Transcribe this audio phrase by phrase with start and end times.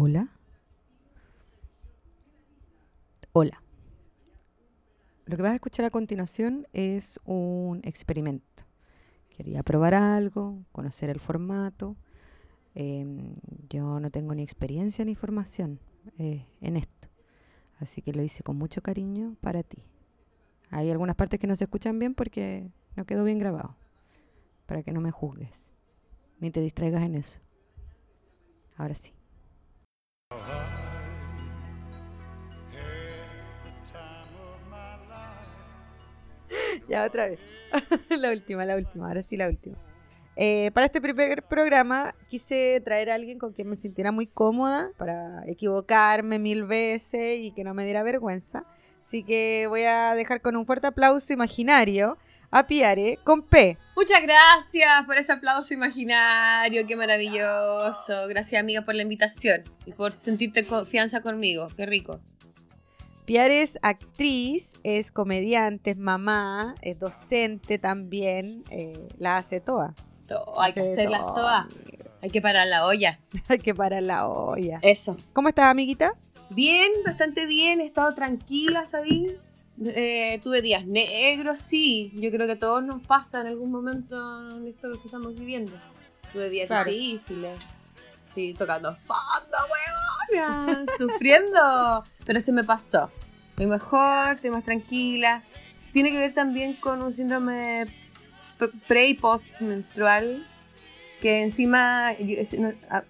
[0.00, 0.28] Hola.
[3.32, 3.60] Hola.
[5.26, 8.62] Lo que vas a escuchar a continuación es un experimento.
[9.28, 11.96] Quería probar algo, conocer el formato.
[12.76, 13.34] Em,
[13.68, 15.80] yo no tengo ni experiencia ni formación
[16.16, 17.08] eh, en esto.
[17.80, 19.82] Así que lo hice con mucho cariño para ti.
[20.70, 23.74] Hay algunas partes que no se escuchan bien porque no quedó bien grabado.
[24.66, 25.72] Para que no me juzgues.
[26.38, 27.40] Ni te distraigas en eso.
[28.76, 29.17] Ahora sí.
[36.88, 37.50] Ya otra vez.
[38.10, 39.76] la última, la última, ahora sí la última.
[40.36, 44.90] Eh, para este primer programa quise traer a alguien con quien me sintiera muy cómoda
[44.96, 48.64] para equivocarme mil veces y que no me diera vergüenza.
[49.00, 52.18] Así que voy a dejar con un fuerte aplauso imaginario
[52.50, 53.76] a Piare con P.
[53.96, 58.28] Muchas gracias por ese aplauso imaginario, qué maravilloso.
[58.28, 62.20] Gracias amiga por la invitación y por sentirte confianza conmigo, qué rico.
[63.24, 69.94] Piare es actriz, es comediante, es mamá, es docente también, eh, la hace toda.
[70.58, 71.66] hay que hacerlas todas.
[72.20, 73.20] Hay que parar la olla.
[73.48, 74.78] hay que parar la olla.
[74.82, 75.16] Eso.
[75.32, 76.14] ¿Cómo estás, amiguita?
[76.50, 77.80] Bien, bastante bien.
[77.80, 79.36] He estado tranquila, ¿sabí?
[79.84, 82.10] Eh, tuve días negros, sí.
[82.14, 84.16] Yo creo que a todos nos pasa en algún momento
[84.56, 85.72] en esto que estamos viviendo.
[86.32, 87.60] Tuve días difíciles.
[88.34, 89.56] Sí, tocando fondo,
[90.30, 90.86] weón.
[90.98, 92.02] sufriendo.
[92.24, 93.10] Pero se me pasó.
[93.50, 95.42] Estoy mejor, estoy más tranquila.
[95.92, 97.86] Tiene que ver también con un síndrome
[98.86, 100.46] pre y post menstrual.
[101.20, 102.12] Que encima,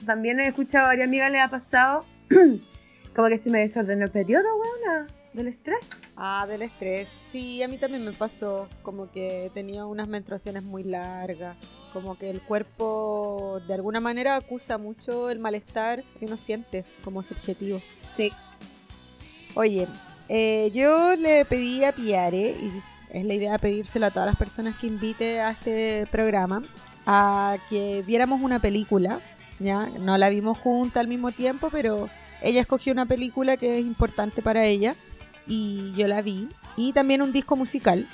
[0.07, 2.05] también he escuchado a varias amigas le ha pasado.
[3.15, 5.18] como que se me desordenó el periodo, weona.
[5.33, 5.91] ¿Del estrés?
[6.17, 7.09] Ah, del estrés.
[7.09, 8.69] Sí, a mí también me pasó.
[8.83, 11.57] Como que tenía unas menstruaciones muy largas.
[11.93, 17.23] Como que el cuerpo de alguna manera acusa mucho el malestar que uno siente como
[17.23, 17.83] subjetivo.
[18.11, 18.33] Sí.
[19.55, 19.87] Oye,
[20.29, 24.77] eh, yo le pedí a Piare, y es la idea pedírselo a todas las personas
[24.79, 26.63] que invite a este programa,
[27.07, 29.21] a que viéramos una película.
[29.59, 29.87] ¿ya?
[29.87, 32.09] No la vimos junta al mismo tiempo, pero
[32.41, 34.95] ella escogió una película que es importante para ella
[35.49, 36.49] y yo la vi.
[36.77, 38.07] Y también un disco musical.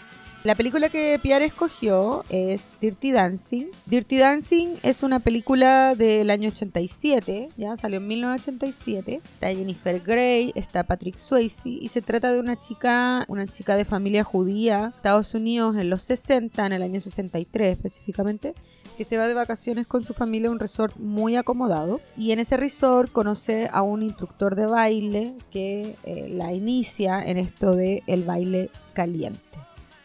[0.45, 3.69] La película que Pierre escogió es Dirty Dancing.
[3.87, 9.23] Dirty Dancing es una película del año 87, ya salió en 1987.
[9.25, 13.87] Está Jennifer Grey, está Patrick Swayze y se trata de una chica, una chica de
[13.87, 18.53] familia judía, Estados Unidos en los 60, en el año 63 específicamente
[18.95, 22.39] que se va de vacaciones con su familia a un resort muy acomodado y en
[22.39, 28.03] ese resort conoce a un instructor de baile que eh, la inicia en esto de
[28.07, 29.41] el baile caliente.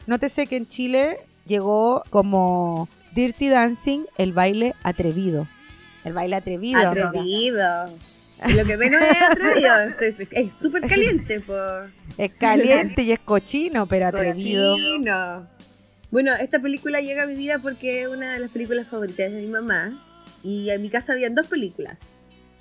[0.08, 5.48] Nótese que en Chile llegó como Dirty Dancing el baile atrevido.
[6.04, 6.80] El baile atrevido.
[6.80, 7.86] Atrevido.
[8.56, 9.74] Lo que menos es atrevido.
[10.32, 11.42] es súper caliente.
[11.42, 11.92] Por...
[12.18, 14.76] Es caliente y es cochino, pero atrevido.
[14.76, 15.59] Cochino.
[16.12, 19.42] Bueno, esta película llega a mi vida porque es una de las películas favoritas de
[19.42, 20.06] mi mamá.
[20.44, 22.02] Y en mi casa habían dos películas.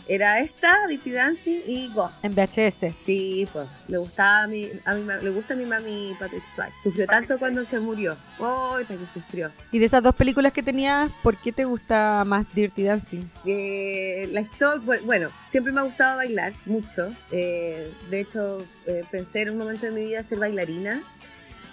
[0.07, 2.25] Era esta, Dirty Dancing y Ghost.
[2.25, 2.95] En VHS.
[2.99, 3.69] Sí, pues.
[3.89, 6.75] Le gustaba a mi, a mi le gusta a mi mami Patrick Swayze.
[6.83, 8.17] Sufrió tanto cuando se murió.
[8.39, 9.51] Oh, que sufrió.
[9.71, 13.25] Y de esas dos películas que tenías, ¿por qué te gusta más Dirty Dancing?
[13.45, 17.15] Eh, la historia, bueno, siempre me ha gustado bailar mucho.
[17.31, 21.03] Eh, de hecho, eh, pensé en un momento de mi vida ser bailarina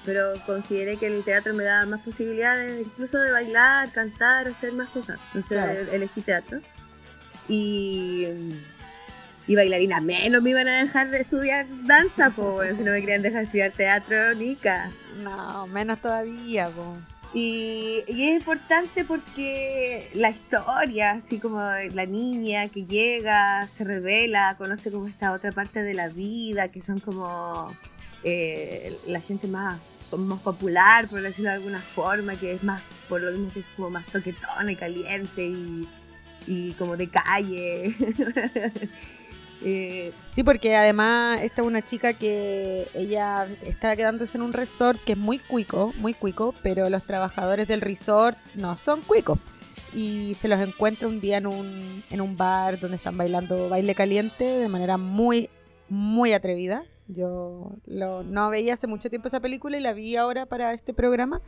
[0.06, 4.90] pero consideré que el teatro me daba más posibilidades incluso de bailar, cantar, hacer más
[4.90, 5.20] cosas.
[5.28, 6.62] Entonces elegí teatro.
[7.48, 8.28] Y,
[9.48, 13.22] y bailarina menos me iban a dejar de estudiar danza, pues si no me querían
[13.22, 14.92] dejar estudiar teatro, nica.
[15.22, 17.16] No, menos todavía, pues.
[17.34, 24.56] Y, y, es importante porque la historia, así como la niña que llega, se revela,
[24.58, 27.76] conoce como esta otra parte de la vida, que son como
[28.24, 29.80] eh, la gente más
[30.18, 33.66] más popular, por decirlo de alguna forma, que es más, por lo mismo que es
[33.76, 35.52] como más toquetona y caliente
[36.48, 37.96] y, como de calle.
[39.68, 45.02] Eh, sí, porque además esta es una chica que ella está quedándose en un resort
[45.04, 49.40] que es muy cuico, muy cuico, pero los trabajadores del resort no son cuicos.
[49.96, 53.96] Y se los encuentra un día en un, en un bar donde están bailando baile
[53.96, 55.50] caliente de manera muy,
[55.90, 56.84] muy atrevida.
[57.08, 61.42] Yo no veía hace mucho tiempo esa película y la vi ahora para este programa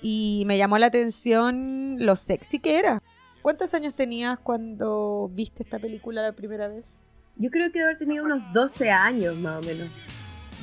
[0.00, 3.02] y me llamó la atención lo sexy que era.
[3.42, 7.04] ¿Cuántos años tenías cuando viste esta película la primera vez?
[7.36, 9.88] Yo creo que debe haber tenido unos 12 años más o menos.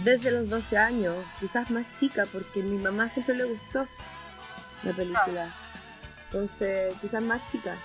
[0.03, 3.85] Desde los 12 años, quizás más chica, porque a mi mamá siempre le gustó
[4.83, 5.53] la película.
[6.25, 7.75] Entonces, quizás más chica.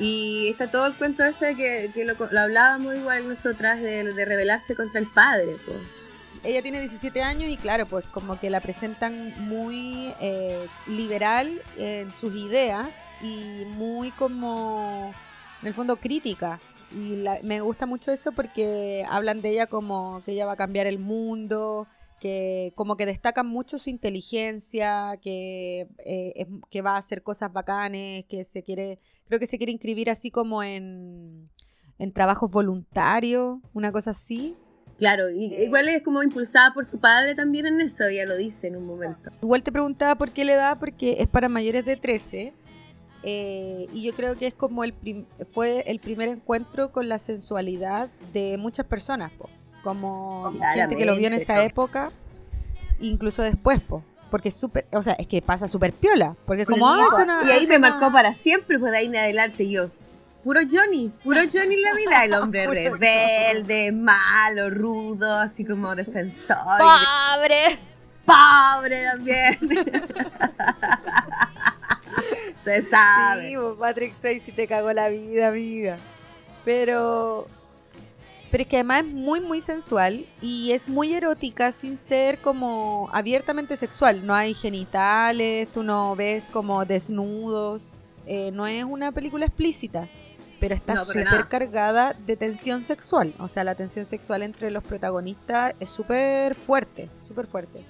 [0.00, 4.24] Y está todo el cuento ese que, que lo, lo, hablábamos igual nosotras de, de
[4.24, 5.54] rebelarse contra el padre.
[5.66, 6.00] Pues.
[6.42, 12.10] Ella tiene 17 años y claro, pues como que la presentan muy eh, liberal en
[12.12, 15.12] sus ideas y muy como,
[15.60, 16.58] en el fondo, crítica.
[16.92, 20.56] Y la, me gusta mucho eso porque hablan de ella como que ella va a
[20.56, 21.86] cambiar el mundo,
[22.20, 28.24] que como que destacan mucho su inteligencia, que, eh, que va a hacer cosas bacanes,
[28.24, 28.98] que se quiere,
[29.30, 31.48] creo que se quiere inscribir así como en,
[32.00, 34.56] en trabajos voluntarios, una cosa así.
[34.98, 38.66] Claro, y, igual es como impulsada por su padre también en eso, ella lo dice
[38.66, 39.30] en un momento.
[39.40, 42.52] Igual te preguntaba por qué le da, porque es para mayores de 13.
[43.22, 44.94] Eh, y yo creo que es como el
[45.52, 49.30] fue el primer encuentro con la sensualidad de muchas personas
[49.84, 52.10] como gente que lo vio en esa época,
[52.98, 54.02] incluso después, po.
[54.30, 56.36] Porque es súper, o sea, es que pasa súper piola.
[56.46, 57.08] Porque como, ah,
[57.46, 59.90] Y ahí me marcó para siempre, pues de ahí en adelante yo.
[60.42, 66.56] Puro Johnny, puro Johnny en la vida, el hombre rebelde, malo, rudo, así como defensor.
[66.56, 67.78] ¡Pobre!
[68.24, 69.58] ¡Pobre también!
[72.62, 73.50] Se sabe.
[73.50, 75.98] Sí, Patrick Swayze te cagó la vida, amiga.
[76.64, 77.46] Pero
[78.50, 83.08] pero es que además es muy, muy sensual y es muy erótica sin ser como
[83.12, 84.26] abiertamente sexual.
[84.26, 87.92] No hay genitales, tú no ves como desnudos.
[88.26, 90.08] Eh, no es una película explícita,
[90.58, 93.34] pero está súper cargada de tensión sexual.
[93.38, 97.84] O sea, la tensión sexual entre los protagonistas es súper fuerte, súper fuerte.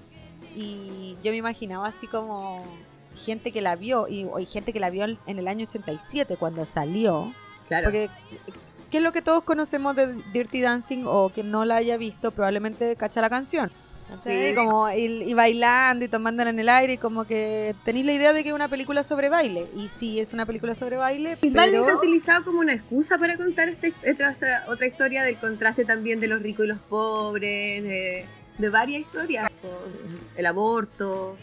[0.55, 2.63] Y yo me imaginaba así como
[3.25, 6.67] gente que la vio, y, y gente que la vio en el año 87 cuando
[6.67, 7.33] salió.
[7.69, 7.85] Claro.
[7.85, 8.11] Porque
[8.91, 12.33] ¿Qué es lo que todos conocemos de Dirty Dancing o que no la haya visto,
[12.33, 13.71] probablemente cacha la canción.
[14.25, 14.55] Sí.
[14.57, 18.43] Como y, bailando y tomándola en el aire y como que tenéis la idea de
[18.43, 19.67] que es una película sobre baile.
[19.77, 21.55] Y sí, es una película sobre baile, pero...
[21.55, 26.19] Baile está utilizado como una excusa para contar este, esta, otra historia del contraste también
[26.19, 28.27] de los ricos y los pobres, de,
[28.59, 29.49] de varias historias.
[30.37, 31.37] El aborto.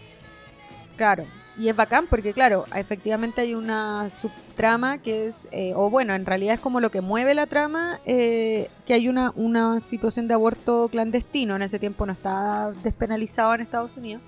[0.98, 1.26] Claro,
[1.58, 6.26] y es bacán porque, claro, efectivamente hay una subtrama que es, eh, o bueno, en
[6.26, 10.36] realidad es como lo que mueve la trama, eh, que hay una, una situación de
[10.36, 11.56] aborto clandestino.
[11.56, 14.22] En ese tiempo no está despenalizado en Estados Unidos.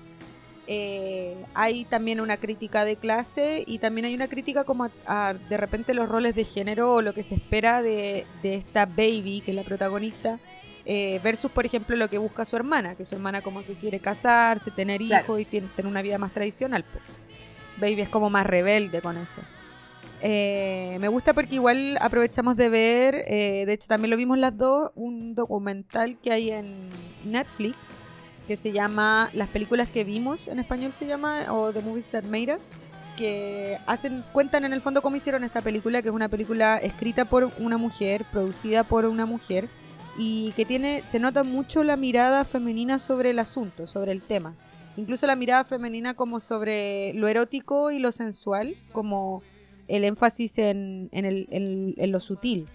[0.66, 5.56] Eh, hay también una crítica de clase y también hay una crítica como a, de
[5.56, 9.52] repente los roles de género o lo que se espera de, de esta baby, que
[9.52, 10.38] es la protagonista,
[11.22, 14.70] versus, por ejemplo, lo que busca su hermana, que su hermana como que quiere casarse,
[14.70, 16.84] tener hijos y tiene, tener una vida más tradicional.
[16.90, 17.04] Pues.
[17.80, 19.40] Baby es como más rebelde con eso.
[20.22, 24.56] Eh, me gusta porque igual aprovechamos de ver, eh, de hecho también lo vimos las
[24.56, 26.76] dos, un documental que hay en
[27.24, 28.00] Netflix
[28.46, 32.24] que se llama Las películas que vimos, en español se llama, o The Movies That
[32.24, 32.70] Made Us,
[33.16, 37.24] que hacen, cuentan en el fondo cómo hicieron esta película, que es una película escrita
[37.24, 39.68] por una mujer, producida por una mujer,
[40.18, 44.54] y que tiene, se nota mucho la mirada femenina sobre el asunto, sobre el tema
[44.96, 49.42] incluso la mirada femenina como sobre lo erótico y lo sensual, como
[49.88, 52.68] el énfasis en, en, lo sutil.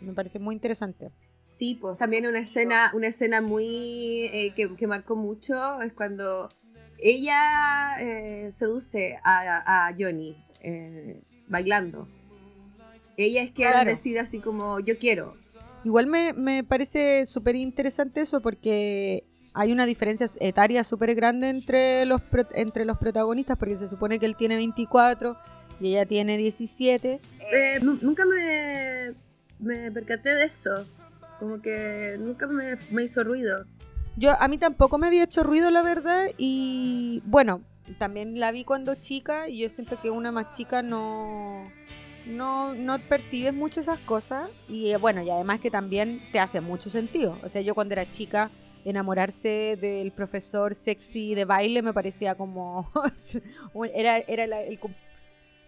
[0.00, 1.12] Me parece muy interesante.
[1.46, 6.48] Sí, pues también una escena, una escena muy eh, que, marcó mucho es cuando
[6.98, 12.08] ella eh, seduce a, Johnny eh, bailando.
[13.16, 15.36] Ella es que decide así como yo quiero.
[15.86, 19.22] Igual me, me parece súper interesante eso porque
[19.54, 22.20] hay una diferencia etaria súper grande entre los,
[22.56, 25.36] entre los protagonistas, porque se supone que él tiene 24
[25.78, 27.20] y ella tiene 17.
[27.52, 29.14] Eh, nunca me,
[29.60, 30.84] me percaté de eso.
[31.38, 33.64] Como que nunca me, me, hizo ruido.
[34.16, 36.26] Yo, a mí tampoco me había hecho ruido, la verdad.
[36.36, 37.62] Y bueno,
[37.96, 41.70] también la vi cuando chica y yo siento que una más chica no,
[42.26, 44.48] no, no percibes mucho esas cosas.
[44.68, 47.38] Y eh, bueno, y además que también te hace mucho sentido.
[47.42, 48.50] O sea, yo cuando era chica
[48.84, 52.88] enamorarse del profesor sexy de baile me parecía como
[53.94, 54.78] era, era el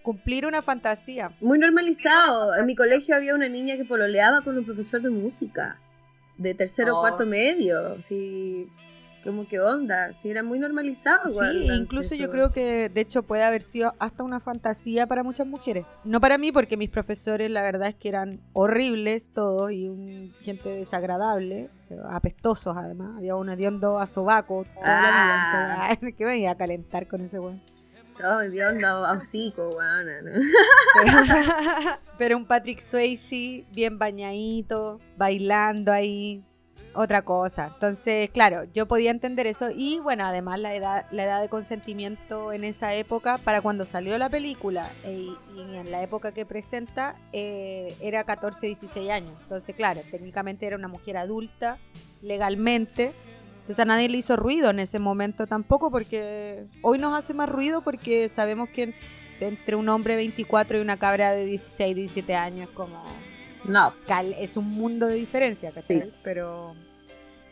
[0.02, 1.32] cumplir una fantasía.
[1.40, 2.54] Muy normalizado.
[2.56, 5.80] En mi colegio había una niña que pololeaba con un profesor de música
[6.36, 7.00] de tercero o oh.
[7.00, 8.00] cuarto medio.
[8.02, 8.68] Sí
[9.28, 11.30] como que onda, sí, era muy normalizado.
[11.30, 15.47] Sí, incluso yo creo que de hecho puede haber sido hasta una fantasía para muchas
[15.47, 15.85] mujeres.
[16.02, 20.32] No para mí, porque mis profesores la verdad es que eran horribles todos y un,
[20.40, 21.68] gente desagradable,
[22.08, 23.18] apestosos además.
[23.18, 25.94] Había un hediondo a sobaco, ah.
[26.16, 27.61] que me iba a calentar con ese weón.
[28.18, 30.08] Todo hediondo a hocico, weón.
[32.18, 36.42] Pero un Patrick Swayze bien bañadito, bailando ahí,
[36.98, 37.70] otra cosa.
[37.74, 39.68] Entonces, claro, yo podía entender eso.
[39.74, 44.18] Y bueno, además la edad, la edad de consentimiento en esa época, para cuando salió
[44.18, 49.32] la película eh, y en la época que presenta, eh, era 14, 16 años.
[49.42, 51.78] Entonces, claro, técnicamente era una mujer adulta,
[52.20, 53.12] legalmente.
[53.60, 57.48] Entonces a nadie le hizo ruido en ese momento tampoco, porque hoy nos hace más
[57.48, 58.94] ruido porque sabemos que
[59.40, 63.04] entre un hombre de 24 y una cabra de 16, 17 años, como
[63.68, 63.92] no.
[64.38, 66.10] Es un mundo de diferencia, ¿cachai?
[66.22, 66.74] Pero,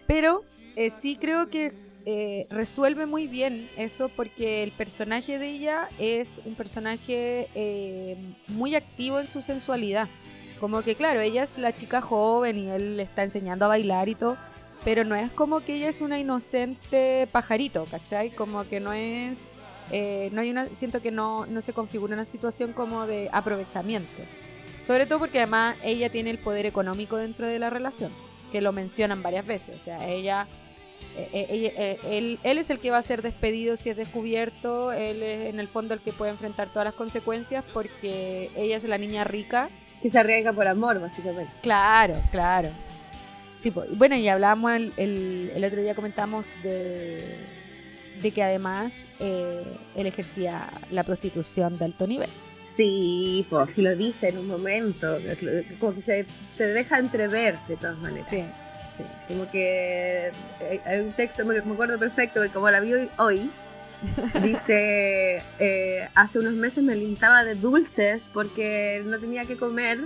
[0.06, 0.44] pero
[0.76, 1.72] eh, sí creo que
[2.04, 8.16] eh, resuelve muy bien eso porque el personaje de ella es un personaje eh,
[8.48, 10.08] muy activo en su sensualidad.
[10.60, 14.08] Como que, claro, ella es la chica joven y él le está enseñando a bailar
[14.08, 14.38] y todo,
[14.84, 18.30] pero no es como que ella es una inocente pajarito, ¿cachai?
[18.30, 19.48] Como que no es.
[19.90, 20.66] no hay una.
[20.66, 24.22] Siento que no, no se configura una situación como de aprovechamiento.
[24.80, 28.12] Sobre todo porque además ella tiene el poder económico dentro de la relación,
[28.52, 29.76] que lo mencionan varias veces.
[29.78, 30.46] O sea, ella,
[31.16, 34.92] eh, eh, eh, él, él, es el que va a ser despedido si es descubierto,
[34.92, 38.84] él es en el fondo el que puede enfrentar todas las consecuencias porque ella es
[38.84, 39.70] la niña rica.
[40.02, 41.50] Que se arriesga por amor, básicamente.
[41.62, 42.68] Claro, claro.
[43.58, 44.92] Sí, bueno, y hablábamos el,
[45.54, 47.24] el, otro día comentamos de,
[48.20, 52.28] de que además él ejercía la prostitución de alto nivel.
[52.66, 55.18] Sí, pues si lo dice en un momento,
[55.78, 58.28] como que se, se deja entrever de todas maneras.
[58.28, 58.44] Sí,
[58.96, 59.04] sí.
[59.28, 60.32] Como que
[60.84, 63.50] hay un texto, me, acuerdo perfecto, como la vi hoy,
[64.42, 70.00] dice, eh, hace unos meses me alimentaba de dulces porque no tenía que comer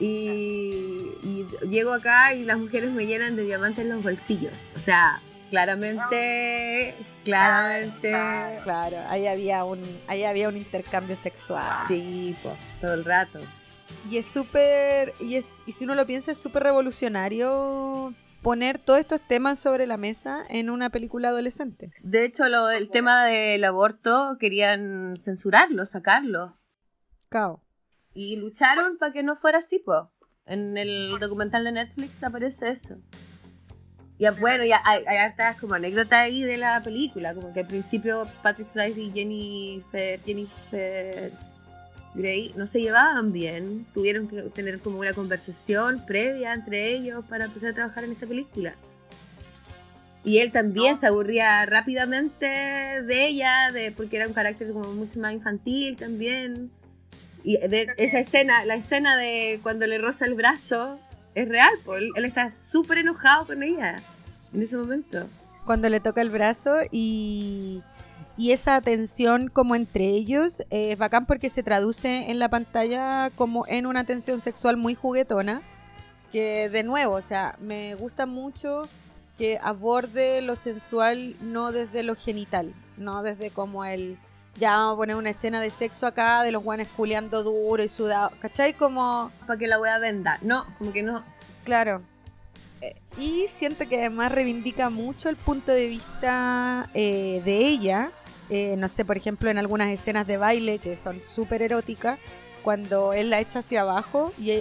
[0.00, 4.70] y, y llego acá y las mujeres me llenan de diamantes en los bolsillos.
[4.74, 5.20] O sea,
[5.52, 6.94] claramente,
[7.24, 8.10] claramente.
[8.62, 11.70] Claro, ahí había un, ahí había un intercambio sexual.
[11.86, 13.38] Sí, pues, todo el rato.
[14.10, 18.98] Y es súper, y es, y si uno lo piensa, es súper revolucionario poner todos
[18.98, 21.92] estos temas sobre la mesa en una película adolescente.
[22.00, 26.56] De hecho, lo, el tema del aborto querían censurarlo, sacarlo.
[27.28, 27.62] Cao.
[28.14, 30.00] Y lucharon para que no fuera así, pues.
[30.46, 32.96] En el documental de Netflix aparece eso.
[34.22, 37.66] Y bueno, ya hay, hay hartas como anécdotas ahí de la película, como que al
[37.66, 41.32] principio Patrick Swayze y Jennifer, Jennifer
[42.14, 47.46] Grey no se llevaban bien, tuvieron que tener como una conversación previa entre ellos para
[47.46, 48.76] empezar a trabajar en esta película.
[50.22, 55.18] Y él también se aburría rápidamente de ella, de, porque era un carácter como mucho
[55.18, 56.70] más infantil también.
[57.42, 61.00] Y de esa escena, la escena de cuando le roza el brazo,
[61.34, 61.72] es real,
[62.16, 64.00] él, está súper enojado con ella
[64.52, 65.28] en ese momento.
[65.64, 67.82] Cuando le toca el brazo y,
[68.36, 73.64] y esa tensión como entre ellos es bacán porque se traduce en la pantalla como
[73.68, 75.62] en una tensión sexual muy juguetona.
[76.32, 78.88] Que de nuevo, o sea, me gusta mucho
[79.36, 84.18] que aborde lo sensual no desde lo genital, no desde como el
[84.56, 87.88] ya vamos a poner una escena de sexo acá, de los guanes culeando duro y
[87.88, 88.74] sudado, ¿cachai?
[88.74, 89.30] Como...
[89.46, 91.24] Para que la wea venda, no, como que no.
[91.64, 92.02] Claro.
[92.80, 98.10] Eh, y siento que además reivindica mucho el punto de vista eh, de ella,
[98.50, 102.18] eh, no sé, por ejemplo, en algunas escenas de baile que son súper eróticas,
[102.62, 104.52] cuando él la echa hacia abajo y,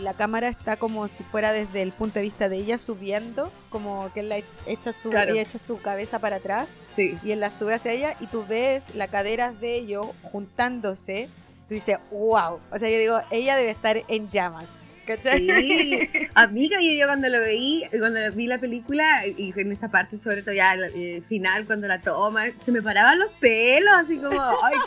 [0.00, 4.12] la cámara está como si fuera desde el punto de vista de ella subiendo, como
[4.12, 7.92] que él la echa su, echa su cabeza para atrás y él la sube hacia
[7.92, 11.28] ella y tú ves las caderas de ellos juntándose,
[11.68, 14.68] tú dices, wow, o sea, yo digo, ella debe estar en llamas.
[15.18, 20.16] Sí, amiga, y yo cuando lo veí, cuando vi la película, y en esa parte,
[20.16, 24.40] sobre todo ya el, final, cuando la toma, se me paraban los pelos, así como,
[24.40, 24.78] ay,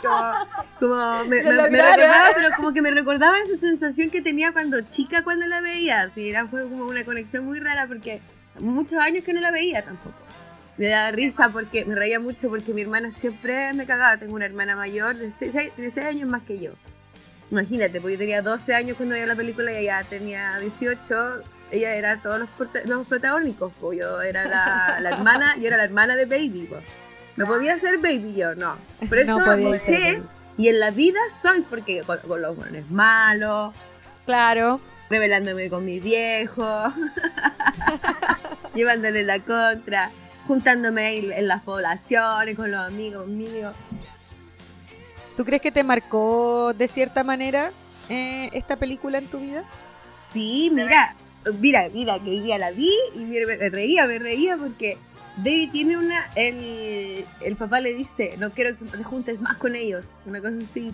[0.78, 5.46] como, me, recordaba, pero como que me recordaba esa sensación que tenía cuando chica, cuando
[5.46, 8.20] la veía, así, era, fue como una conexión muy rara, porque
[8.60, 10.16] muchos años que no la veía tampoco.
[10.76, 14.16] Me daba risa porque me reía mucho porque mi hermana siempre me cagaba.
[14.16, 16.72] Tengo una hermana mayor de 6 años más que yo.
[17.50, 21.42] Imagínate, pues yo tenía 12 años cuando veía la película y ella tenía 18.
[21.70, 22.48] Ella era todos los,
[22.84, 26.82] los protagónicos, pues yo era la, la, hermana, yo era la hermana de Baby, pues.
[27.36, 28.76] No podía ser Baby yo, no.
[29.08, 29.74] Por eso no
[30.58, 33.72] y en la vida soy, porque con, los buenos malos.
[34.26, 34.80] Claro.
[35.08, 36.92] Revelándome con mi viejo.
[38.74, 40.10] llevándole la contra.
[40.48, 43.72] Juntándome en las poblaciones con los amigos míos.
[45.38, 47.70] ¿Tú crees que te marcó de cierta manera
[48.08, 49.62] eh, esta película en tu vida?
[50.20, 51.14] Sí, mira,
[51.60, 54.96] mira, mira, que hoy día la vi y me reía, me reía porque
[55.36, 59.76] David tiene una, el, el papá le dice, no quiero que te juntes más con
[59.76, 60.92] ellos, una cosa así.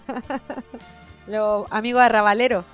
[1.27, 2.67] Los amigos arrabaleros.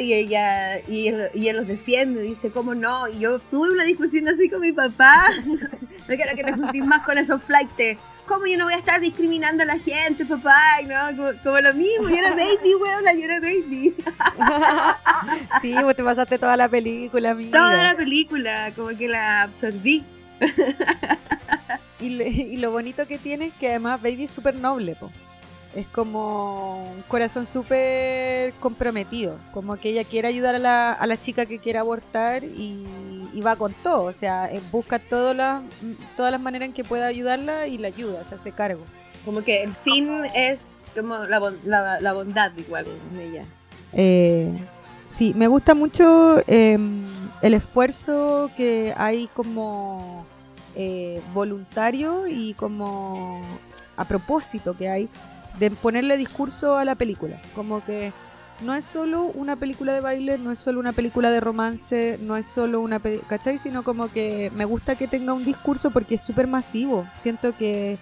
[0.00, 3.06] y ella y él, y él los defiende, dice, ¿cómo no?
[3.06, 5.28] Y yo tuve una discusión así con mi papá.
[5.44, 7.98] no quiero que te juntís más con esos flights.
[8.28, 10.54] ¿Cómo yo no voy a estar discriminando a la gente, papá?
[10.86, 11.34] ¿no?
[11.42, 13.96] Como, lo mismo, yo era baby, weón, yo era baby.
[15.62, 17.58] sí, vos te pasaste toda la película, amiga.
[17.58, 20.04] Toda la película, como que la absorbí.
[22.00, 25.10] y, y, lo bonito que tiene es que además Baby es súper noble, po
[25.74, 31.16] es como un corazón súper comprometido, como que ella quiere ayudar a la, a la
[31.16, 35.62] chica que quiere abortar y, va con todo, o sea, eh, busca todas las,
[36.16, 38.82] todas las maneras en que pueda ayudarla y la ayuda, se hace cargo.
[39.24, 43.42] Como que el fin es como la, la, bondad igual en ella.
[43.92, 44.50] Eh,
[45.06, 47.04] sí, me gusta mucho em,
[47.42, 50.24] el esfuerzo que hay como
[50.76, 53.42] eh, voluntario y como
[53.96, 55.08] a propósito que hay
[55.58, 57.40] de ponerle discurso a la película.
[57.54, 58.12] Como que
[58.62, 62.36] no es solo una película de baile, no es solo una película de romance, no
[62.36, 63.58] es solo una película, ¿cachai?
[63.58, 67.06] Sino como que me gusta que tenga un discurso porque es súper masivo.
[67.14, 67.98] Siento que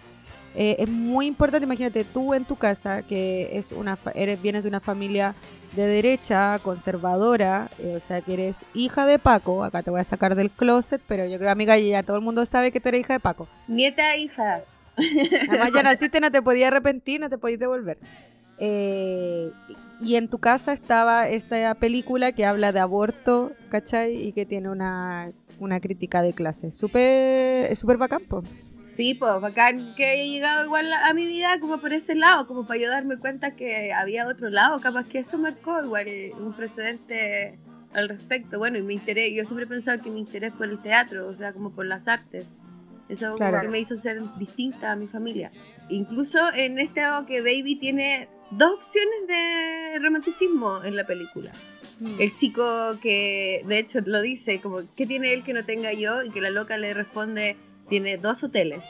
[0.54, 4.68] eh, es muy importante, imagínate, tú en tu casa, que es una eres vienes de
[4.68, 5.34] una familia
[5.74, 10.04] de derecha, conservadora, eh, o sea que eres hija de Paco, acá te voy a
[10.04, 13.02] sacar del closet, pero yo creo, amiga, ya todo el mundo sabe que tú eres
[13.02, 13.46] hija de Paco.
[13.68, 14.62] Nieta, hija.
[15.50, 17.98] Además ya naciste, no te podías arrepentir, no te podías devolver.
[18.58, 19.50] Eh,
[20.00, 24.16] y en tu casa estaba esta película que habla de aborto, ¿cachai?
[24.16, 26.70] Y que tiene una, una crítica de clase.
[26.70, 28.42] Súper, es súper bacán, po.
[28.86, 32.66] Sí, pues bacán que haya llegado igual a mi vida como por ese lado, como
[32.66, 36.06] para yo darme cuenta que había otro lado, capaz que eso marcó igual
[36.38, 37.58] un precedente
[37.92, 38.58] al respecto.
[38.58, 41.34] Bueno, y mi interés, yo siempre he pensado que mi interés por el teatro, o
[41.34, 42.46] sea, como por las artes.
[43.08, 45.52] Eso que me hizo ser distinta a mi familia.
[45.88, 51.52] Incluso en este que Baby tiene dos opciones de romanticismo en la película.
[52.00, 52.20] Mm.
[52.20, 56.22] El chico que de hecho lo dice, como, ¿qué tiene él que no tenga yo?
[56.22, 57.56] Y que la loca le responde,
[57.88, 58.84] tiene dos hoteles.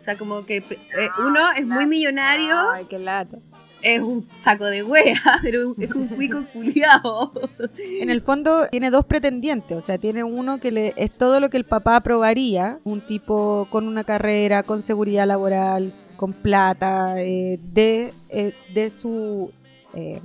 [0.00, 2.70] O sea, como que eh, uno es muy millonario.
[2.70, 3.38] Ay, qué lata
[3.82, 7.30] es un saco de wea, pero es un cuico culiado.
[7.78, 11.50] En el fondo tiene dos pretendientes, o sea, tiene uno que le, es todo lo
[11.50, 17.58] que el papá aprobaría, un tipo con una carrera, con seguridad laboral, con plata, eh,
[17.62, 19.52] de, eh, de su
[19.94, 20.20] eh,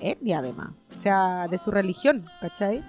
[0.00, 2.82] etnia además, o sea, de su religión, ¿cachai?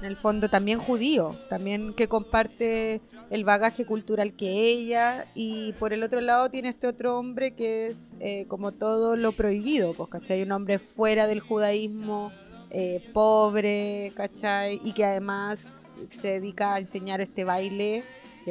[0.00, 5.92] en el fondo también judío, también que comparte el bagaje cultural que ella y por
[5.92, 10.08] el otro lado tiene este otro hombre que es eh, como todo lo prohibido, pues,
[10.08, 10.42] ¿cachai?
[10.42, 12.32] Un hombre fuera del judaísmo,
[12.70, 14.80] eh, pobre, ¿cachai?
[14.84, 18.04] Y que además se dedica a enseñar este baile.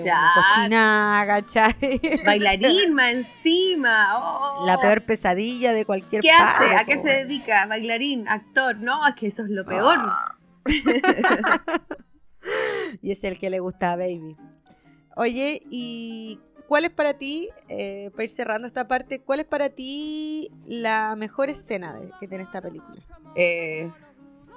[0.03, 1.99] Que cochina, ¿cachai?
[2.25, 4.17] Bailarín más encima.
[4.17, 4.65] Oh.
[4.65, 6.75] La peor pesadilla de cualquier ¿Qué hace?
[6.75, 7.65] ¿A qué se dedica?
[7.65, 8.77] Bailarín, actor.
[8.77, 9.97] No, es que eso es lo peor.
[9.99, 10.35] Ah.
[13.01, 14.35] y es el que le gusta a Baby.
[15.15, 19.69] Oye, ¿y cuál es para ti, eh, para ir cerrando esta parte, cuál es para
[19.69, 23.01] ti la mejor escena de, que tiene esta película?
[23.35, 23.89] Eh,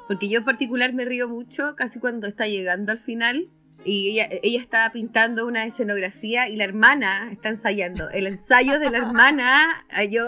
[0.09, 3.49] porque yo en particular me río mucho casi cuando está llegando al final
[3.85, 8.11] y ella, ella está pintando una escenografía y la hermana está ensayando.
[8.11, 10.27] El ensayo de la hermana, yo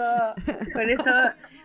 [0.73, 1.11] con eso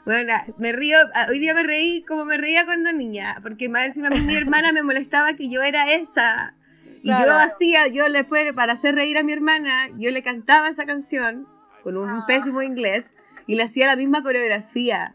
[0.08, 3.88] bueno, me río, ah, hoy día me reí como me reía cuando niña, porque más
[3.88, 6.54] encima mi hermana me molestaba que yo era esa.
[7.02, 10.70] Y yo hacía, yo le puede, para hacer reír a mi hermana, yo le cantaba
[10.70, 11.46] esa canción
[11.82, 12.24] con un ah.
[12.26, 13.14] pésimo inglés
[13.46, 15.14] y le hacía la misma coreografía.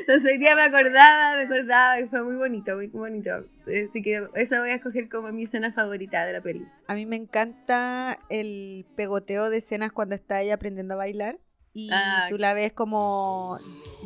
[0.00, 3.44] Entonces hoy día me acordaba, me acordaba y fue muy bonito, muy bonito.
[3.62, 6.66] Así que eso voy a escoger como mi escena favorita de la peli.
[6.86, 11.38] A mí me encanta el pegoteo de escenas cuando está ella aprendiendo a bailar
[11.72, 13.58] y ah, tú la ves como,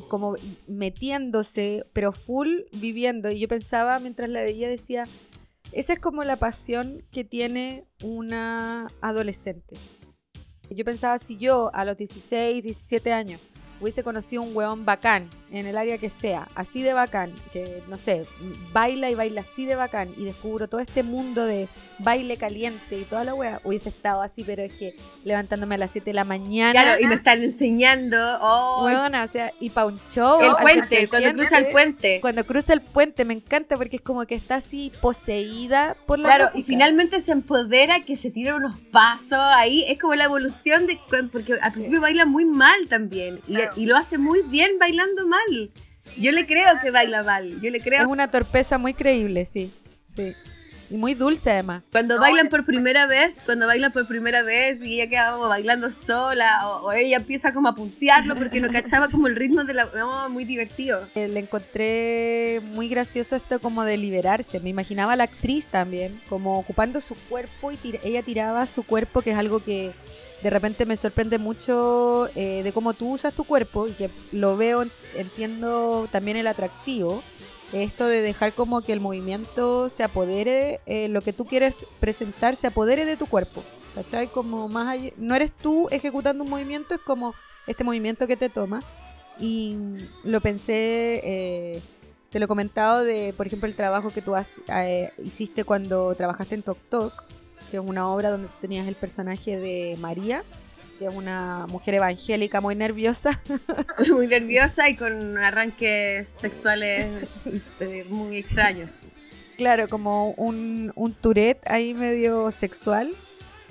[0.09, 3.31] como metiéndose, pero full viviendo.
[3.31, 5.05] Y yo pensaba, mientras la veía, decía,
[5.73, 9.77] esa es como la pasión que tiene una adolescente.
[10.71, 13.41] Yo pensaba, si yo a los 16, 17 años
[13.81, 17.97] hubiese conocido un weón bacán en el área que sea, así de bacán, que no
[17.97, 18.27] sé,
[18.73, 23.03] baila y baila así de bacán y descubro todo este mundo de baile caliente y
[23.05, 26.25] toda la wea, hubiese estado así, pero es que levantándome a las 7 de la
[26.25, 26.73] mañana.
[26.73, 28.39] Claro, y me están enseñando.
[28.41, 30.41] Oh, o sea, y pa' un show.
[30.41, 32.21] El puente, cuando cruza el puente.
[32.21, 36.29] Cuando cruza el puente, me encanta porque es como que está así poseída por la
[36.29, 39.85] Claro, y finalmente se empodera que se tira unos pasos ahí.
[39.89, 40.99] Es como la evolución de.
[41.33, 43.41] Porque al principio baila muy mal también.
[43.49, 45.38] Y, y lo hace muy bien bailando mal.
[46.17, 48.01] Yo le creo que baila mal, yo le creo.
[48.01, 49.73] Es una torpeza muy creíble, sí,
[50.05, 50.35] sí.
[50.91, 51.83] Y muy dulce además.
[51.93, 55.91] Cuando bailan por primera vez, cuando bailan por primera vez y ella queda como bailando
[55.91, 59.91] sola, o, ella empieza como a puntearlo porque no cachaba como el ritmo de la...
[59.95, 61.07] No, muy divertido.
[61.15, 64.61] Eh, le encontré muy gracioso esto como de liberarse.
[64.61, 69.21] Me imaginaba a la actriz también, como ocupando su cuerpo y ella tiraba su cuerpo,
[69.21, 69.93] que es algo que
[70.43, 74.57] de repente me sorprende mucho eh, de cómo tú usas tu cuerpo y que lo
[74.57, 74.85] veo,
[75.17, 77.23] entiendo también el atractivo.
[77.73, 82.57] Esto de dejar como que el movimiento se apodere, eh, lo que tú quieres presentar
[82.57, 83.63] se apodere de tu cuerpo.
[83.95, 84.29] ¿Cachai?
[84.29, 87.35] Como más no eres tú ejecutando un movimiento, es como
[87.67, 88.83] este movimiento que te toma.
[89.41, 89.77] Y
[90.25, 91.83] lo pensé, eh,
[92.31, 94.61] te lo he comentado de, por ejemplo, el trabajo que tú has,
[95.23, 97.25] hiciste cuando trabajaste en Tok Tok
[97.71, 100.45] que es una obra donde tenías el personaje de María,
[100.99, 103.41] que es una mujer evangélica muy nerviosa.
[104.11, 107.07] muy nerviosa y con arranques sexuales
[107.81, 108.91] eh, muy extraños.
[109.57, 113.13] Claro, como un, un Tourette ahí medio sexual.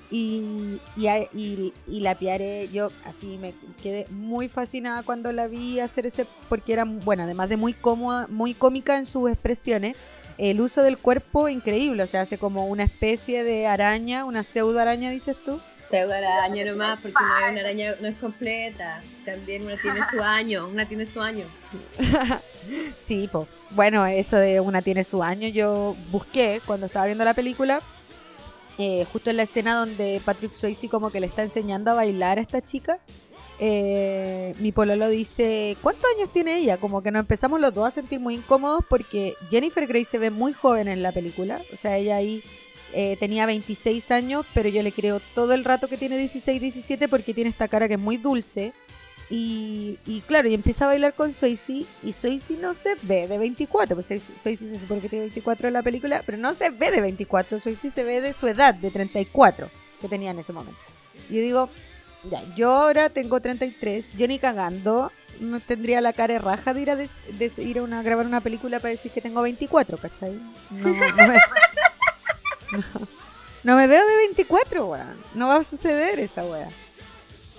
[0.10, 6.06] Y, y, y, la Piare, yo así me quedé muy fascinada cuando la vi hacer
[6.06, 9.98] ese, porque era, bueno, además de muy cómoda, muy cómica en sus expresiones,
[10.38, 14.80] el uso del cuerpo increíble, o sea, hace como una especie de araña, una pseudo
[14.80, 15.60] araña, dices tú.
[15.90, 19.00] Pseudo araña nomás, porque no una araña, no es completa.
[19.26, 21.46] También una tiene su año, una tiene su año.
[22.98, 23.48] sí, pues.
[23.72, 27.82] Bueno, eso de una tiene su año, yo busqué cuando estaba viendo la película.
[28.80, 32.38] Eh, justo en la escena donde Patrick Swayze como que le está enseñando a bailar
[32.38, 33.00] a esta chica
[33.60, 36.78] eh, mi pololo dice, ¿cuántos años tiene ella?
[36.78, 40.30] Como que nos empezamos los dos a sentir muy incómodos porque Jennifer Grey se ve
[40.30, 41.62] muy joven en la película.
[41.74, 42.44] O sea, ella ahí
[42.94, 47.08] eh, tenía 26 años, pero yo le creo todo el rato que tiene 16, 17
[47.08, 48.74] porque tiene esta cara que es muy dulce.
[49.30, 53.94] Y, claro, y empieza a bailar con Swayze y Swayze no se ve de 24,
[53.94, 57.02] pues Swayze se supone que tiene 24 en la película, pero no se ve de
[57.02, 60.80] 24, Swayze se ve de su edad, de 34 que tenía en ese momento.
[61.30, 61.70] Y yo digo,
[62.24, 66.92] ya, yo ahora tengo 33, yo ni cagando no tendría la cara raja de ir
[66.92, 66.98] a,
[67.62, 70.40] ir a una, grabar una película para decir que tengo 24, ¿cachai?
[73.64, 75.18] No, me, veo de 24, weón.
[75.34, 76.70] No va a suceder esa weá.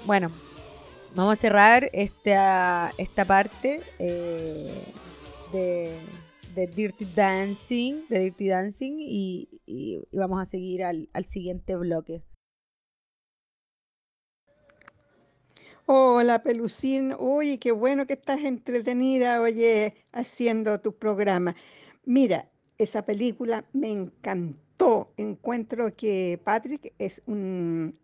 [0.06, 0.30] Bueno,
[1.14, 4.84] vamos a cerrar esta, esta parte eh,
[5.52, 5.98] de,
[6.54, 12.22] de, Dirty Dancing, de Dirty Dancing y, y, vamos a seguir al, al siguiente bloque.
[15.90, 17.14] Hola, Pelucín.
[17.18, 21.56] Uy, qué bueno que estás entretenida, oye, haciendo tu programa.
[22.04, 25.14] Mira, esa película me encantó.
[25.16, 27.98] Encuentro que Patrick es un,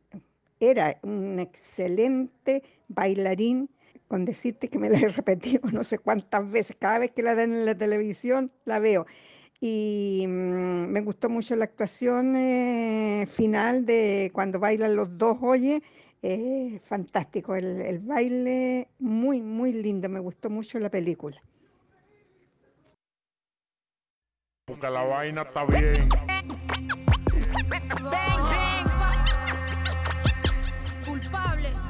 [0.60, 3.68] era un excelente bailarín,
[4.08, 6.76] con decirte que me la he repetido no sé cuántas veces.
[6.78, 9.04] Cada vez que la dan en la televisión, la veo.
[9.60, 15.82] Y mm, me gustó mucho la actuación eh, final de cuando bailan los dos, oye
[16.26, 21.38] eh, fantástico, el, el, baile muy, muy lindo, me gustó mucho la película.
[24.64, 26.08] Porque la vaina está bien.
[31.04, 31.82] Culpables.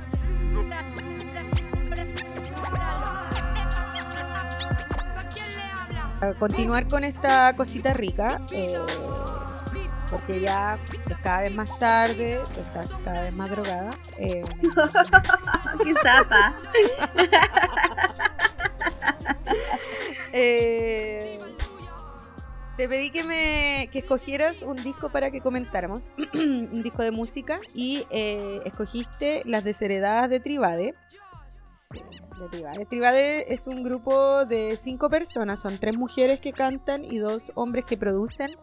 [6.21, 8.41] A continuar con esta cosita rica.
[8.51, 8.75] Eh,
[10.15, 10.79] porque ya
[11.11, 13.91] es cada vez más tarde, estás cada vez más drogada.
[14.17, 14.45] Eh,
[15.83, 16.55] ¡Qué zapa!
[20.37, 21.39] Eh,
[22.77, 27.61] te pedí que me que escogieras un disco para que comentáramos, un disco de música,
[27.73, 30.95] y eh, escogiste Las Desheredadas de Tribade.
[32.39, 32.87] De Tribade.
[32.87, 37.85] Tribade es un grupo de cinco personas, son tres mujeres que cantan y dos hombres
[37.85, 38.57] que producen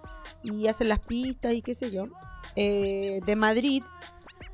[0.43, 2.05] y hacen las pistas y qué sé yo,
[2.55, 3.83] eh, de Madrid.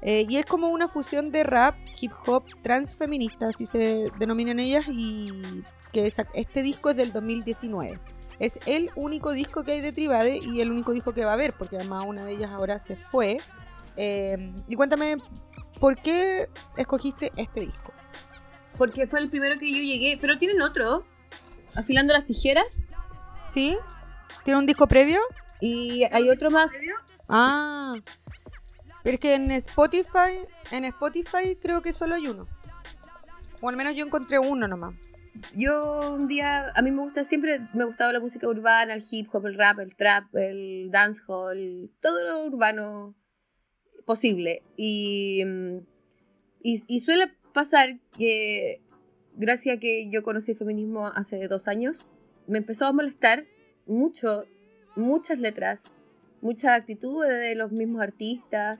[0.01, 4.85] Eh, y es como una fusión de rap, hip hop, transfeminista, así se denominan ellas,
[4.87, 5.31] y
[5.91, 7.99] que este disco es del 2019.
[8.39, 11.33] Es el único disco que hay de Tribade y el único disco que va a
[11.33, 13.39] haber, porque además una de ellas ahora se fue.
[13.95, 15.17] Eh, y cuéntame,
[15.79, 17.91] ¿por qué escogiste este disco?
[18.77, 21.05] Porque fue el primero que yo llegué, pero tienen otro,
[21.75, 22.91] Afilando las Tijeras.
[23.47, 23.77] ¿Sí?
[24.43, 25.19] ¿Tiene un disco previo?
[25.61, 26.73] Y hay otro más.
[27.29, 27.95] Ah.
[29.03, 30.39] Pero es que en Spotify,
[30.71, 32.47] en Spotify creo que solo hay uno.
[33.61, 34.95] O al menos yo encontré uno nomás.
[35.55, 39.29] Yo un día, a mí me gusta siempre, me gustaba la música urbana, el hip
[39.31, 43.15] hop, el rap, el trap, el dancehall, todo lo urbano
[44.05, 44.63] posible.
[44.75, 45.77] Y, mm,
[46.63, 48.81] y, y suele pasar que,
[49.35, 51.97] gracias a que yo conocí el feminismo hace dos años,
[52.45, 53.45] me empezó a molestar
[53.87, 54.45] mucho
[54.95, 55.89] muchas letras
[56.39, 58.79] muchas actitudes de los mismos artistas,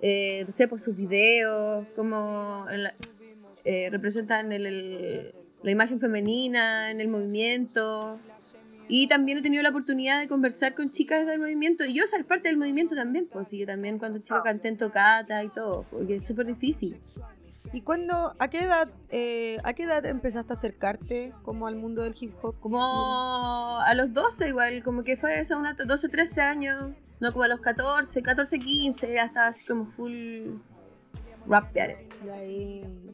[0.00, 2.64] eh, no sé, por sus videos, cómo
[3.64, 8.18] eh, representan el- el- la imagen femenina en el movimiento.
[8.88, 12.24] Y también he tenido la oportunidad de conversar con chicas del movimiento y yo ser
[12.24, 15.84] parte del movimiento también, pues sí, yo también cuando chica canté en tocata y todo,
[15.90, 16.96] porque es súper difícil.
[17.72, 22.02] ¿Y cuándo, a qué edad, eh, a qué edad empezaste a acercarte como al mundo
[22.02, 22.58] del hip hop?
[22.60, 27.44] Como a los 12 igual, como que fue esa una 12, 13 años, no como
[27.44, 30.56] a los 14, 14, 15, ya estaba así como full
[31.46, 32.08] rap battle.
[32.24, 33.06] Y ahí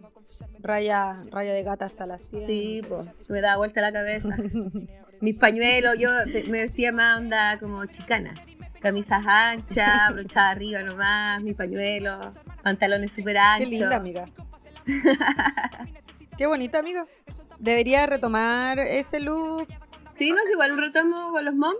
[0.61, 2.47] raya, raya de gata hasta las 100.
[2.47, 4.35] Sí, pues, me daba vuelta la cabeza.
[5.21, 6.11] Mis pañuelos, yo
[6.49, 8.35] me vestía más onda como chicana.
[8.81, 13.68] Camisas anchas, brochada arriba nomás, mis pañuelos, pantalones súper Qué anchos.
[13.70, 14.27] linda, amiga.
[16.37, 17.07] Qué bonita, amiga.
[17.59, 19.68] Debería retomar ese look.
[20.14, 21.79] Sí, no, es igual retomo con los moms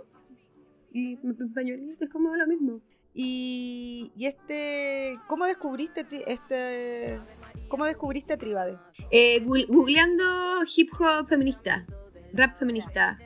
[0.91, 2.79] y mis pañuelitos, es como lo mismo.
[3.13, 7.19] Y, y este, ¿cómo descubriste este,
[7.67, 8.77] cómo descubriste a Tribade?
[9.11, 10.23] Eh, googleando
[10.75, 11.85] hip hop feminista,
[12.33, 13.19] rap feminista.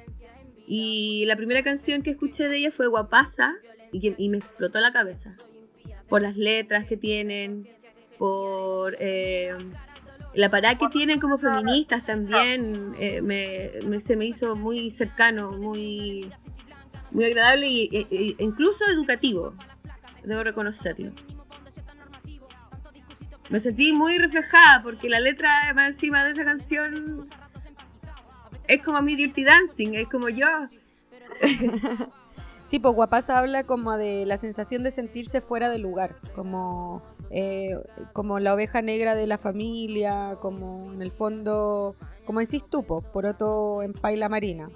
[0.69, 3.53] Y la primera canción que escuché de ella fue Guapasa
[3.93, 5.31] y, que- y me explotó la cabeza.
[6.09, 7.67] Por las letras que tienen,
[8.17, 9.55] por eh,
[10.33, 12.95] la parada que tienen como feministas también.
[12.99, 16.29] eh, me, se me hizo muy cercano, muy,
[17.11, 19.53] muy agradable e- e- incluso educativo.
[20.23, 21.11] Debo reconocerlo.
[23.49, 27.23] Me sentí muy reflejada porque la letra más encima de esa canción
[28.67, 30.47] es como mi Dirty Dancing, es como yo.
[32.67, 37.77] Sí, pues Guapasa habla como de la sensación de sentirse fuera de lugar, como, eh,
[38.11, 43.05] como la oveja negra de la familia, como en el fondo, como decís tú, pues,
[43.05, 44.69] poroto en paila marina.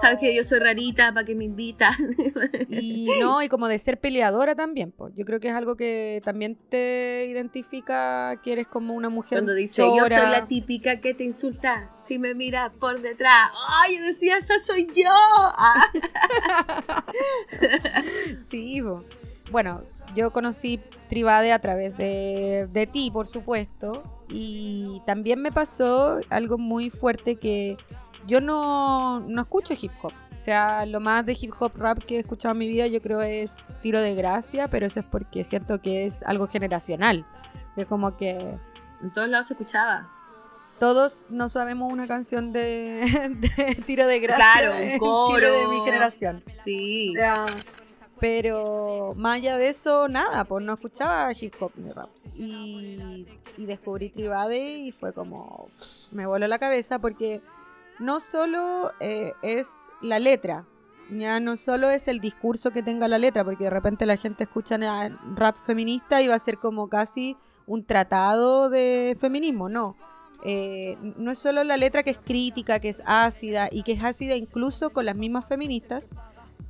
[0.00, 1.96] Sabes que yo soy rarita, ¿para que me invita?
[2.68, 5.12] Y no, y como de ser peleadora también, pues.
[5.14, 9.54] Yo creo que es algo que también te identifica que eres como una mujer Cuando
[9.54, 13.50] dice, yo soy la típica que te insulta si me mira por detrás.
[13.82, 15.10] ¡Ay, yo decía, esa soy yo!
[15.10, 15.90] Ah.
[18.40, 19.04] Sí, po.
[19.50, 19.82] bueno,
[20.14, 26.58] yo conocí Tribade a través de, de ti, por supuesto, y también me pasó algo
[26.58, 27.76] muy fuerte que
[28.26, 30.12] yo no, no escucho hip hop.
[30.34, 33.02] O sea, lo más de hip hop rap que he escuchado en mi vida yo
[33.02, 37.26] creo es Tiro de Gracia, pero eso es porque siento que es algo generacional.
[37.76, 38.58] Es como que
[39.02, 40.08] En todos lados se escuchaba.
[40.78, 43.04] todos no sabemos una canción de,
[43.56, 45.34] de Tiro de Gracia Claro, un coro.
[45.36, 46.42] Chile de mi generación.
[46.64, 47.10] Sí.
[47.10, 47.46] O sea,
[48.20, 52.08] pero más allá de eso, nada, pues no escuchaba hip hop ni rap.
[52.38, 55.68] Y, y descubrí Tribade y fue como.
[56.12, 57.42] Me voló la cabeza porque
[58.02, 60.66] no solo eh, es la letra,
[61.10, 64.44] ya no solo es el discurso que tenga la letra, porque de repente la gente
[64.44, 64.76] escucha
[65.34, 67.36] rap feminista y va a ser como casi
[67.66, 69.96] un tratado de feminismo, no.
[70.44, 74.02] Eh, no es solo la letra que es crítica, que es ácida y que es
[74.02, 76.10] ácida incluso con las mismas feministas,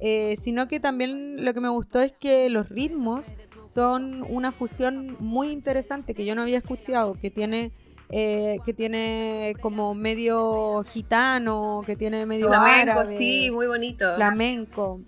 [0.00, 5.16] eh, sino que también lo que me gustó es que los ritmos son una fusión
[5.20, 7.72] muy interesante que yo no había escuchado, que tiene
[8.14, 14.14] eh, que tiene como medio gitano, que tiene medio Flamenco, árabe, sí, muy bonito.
[14.16, 15.00] flamenco.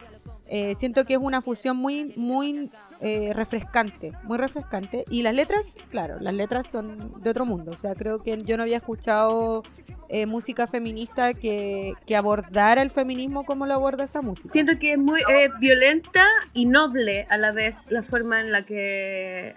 [0.46, 5.04] Eh, siento que es una fusión muy muy eh, refrescante, muy refrescante.
[5.10, 7.72] Y las letras, claro, las letras son de otro mundo.
[7.72, 9.62] O sea, creo que yo no había escuchado
[10.08, 14.52] eh, música feminista que, que abordara el feminismo como lo aborda esa música.
[14.52, 15.20] Siento que es muy
[15.60, 19.56] violenta y noble a la vez la forma en la que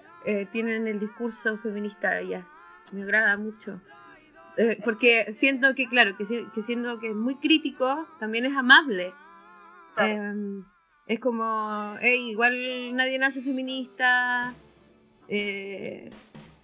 [0.52, 2.44] tienen el discurso feminista ellas.
[2.92, 3.82] Me agrada mucho.
[4.58, 9.14] Eh, porque siento que, claro, que, que siendo que es muy crítico, también es amable.
[9.98, 10.64] Eh,
[11.08, 14.54] es como, hey, igual nadie nace feminista.
[15.28, 16.10] eh,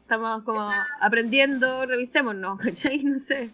[0.01, 0.69] estamos como
[1.01, 3.03] aprendiendo, revisémonos, ¿cachai?
[3.03, 3.51] No sé.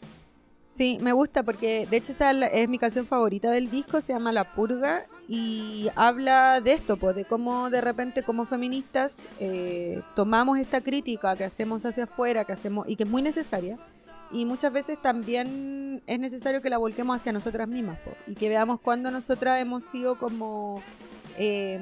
[0.69, 4.53] Sí, me gusta porque de hecho es mi canción favorita del disco, se llama La
[4.53, 10.79] Purga y habla de esto, pues de cómo de repente como feministas eh, tomamos esta
[10.79, 13.79] crítica que hacemos hacia afuera, que hacemos y que es muy necesaria
[14.31, 18.47] y muchas veces también es necesario que la volquemos hacia nosotras mismas po, y que
[18.47, 20.83] veamos cuando nosotras hemos sido como
[21.39, 21.79] eh,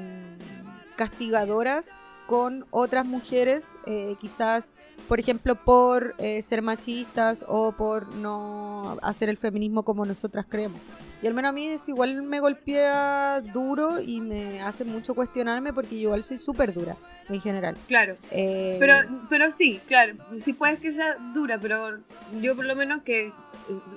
[0.96, 4.74] castigadoras con otras mujeres, eh, quizás,
[5.08, 10.78] por ejemplo, por eh, ser machistas o por no hacer el feminismo como nosotras creemos.
[11.22, 15.72] Y al menos a mí es igual me golpea duro y me hace mucho cuestionarme
[15.72, 16.98] porque yo igual soy súper dura
[17.30, 17.78] en general.
[17.88, 18.18] Claro.
[18.30, 18.94] Eh, Pero,
[19.30, 21.98] pero sí, claro, sí puedes que sea dura, pero
[22.42, 23.32] yo por lo menos que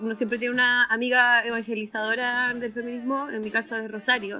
[0.01, 4.39] uno siempre tiene una amiga evangelizadora del feminismo, en mi caso es Rosario,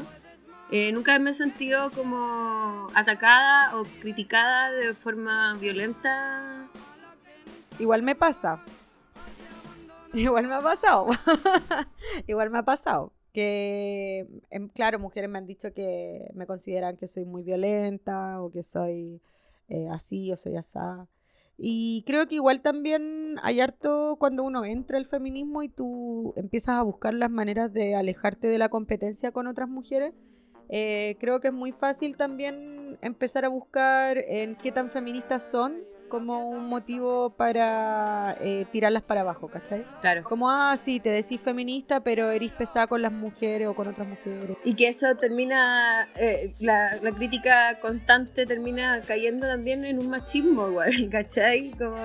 [0.71, 6.69] Eh, nunca me he sentido como atacada o criticada de forma violenta.
[7.77, 8.63] Igual me pasa.
[10.13, 11.07] Igual me ha pasado.
[12.27, 13.11] Igual me ha pasado.
[13.33, 18.49] Que, em, claro, mujeres me han dicho que me consideran que soy muy violenta o
[18.49, 19.21] que soy
[19.67, 21.05] eh, así o soy asá.
[21.57, 26.75] Y creo que igual también hay harto cuando uno entra al feminismo y tú empiezas
[26.75, 30.13] a buscar las maneras de alejarte de la competencia con otras mujeres.
[30.69, 35.91] Eh, creo que es muy fácil también empezar a buscar en qué tan feministas son
[36.11, 39.85] como un motivo para eh, tirarlas para abajo, ¿cachai?
[40.01, 40.23] Claro.
[40.25, 44.05] Como, ah, sí, te decís feminista, pero eres pesada con las mujeres o con otras
[44.05, 44.57] mujeres.
[44.65, 50.67] Y que eso termina, eh, la, la crítica constante termina cayendo también en un machismo
[50.67, 51.71] igual, ¿cachai?
[51.71, 51.95] Como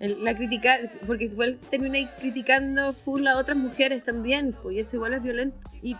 [0.00, 5.12] la crítica, porque igual termina criticando full a otras mujeres también, pues y eso igual
[5.12, 5.58] es violento.
[5.82, 5.94] Y,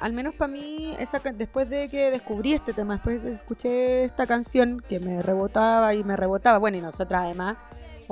[0.00, 4.26] al menos para mí, esa, después de que descubrí este tema, después que escuché esta
[4.26, 7.56] canción que me rebotaba y me rebotaba, bueno, y nosotras además,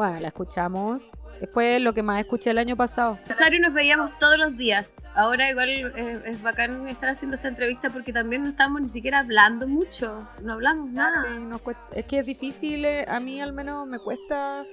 [0.01, 1.13] bueno, la escuchamos,
[1.53, 3.19] fue lo que más escuché el año pasado.
[3.29, 5.07] Rosario nos veíamos todos los días.
[5.15, 9.19] Ahora igual eh, es bacán estar haciendo esta entrevista porque también no estamos ni siquiera
[9.19, 11.23] hablando mucho, no hablamos nada.
[11.29, 14.65] Sí, nos cuesta- es que es difícil, eh, a mí al menos me cuesta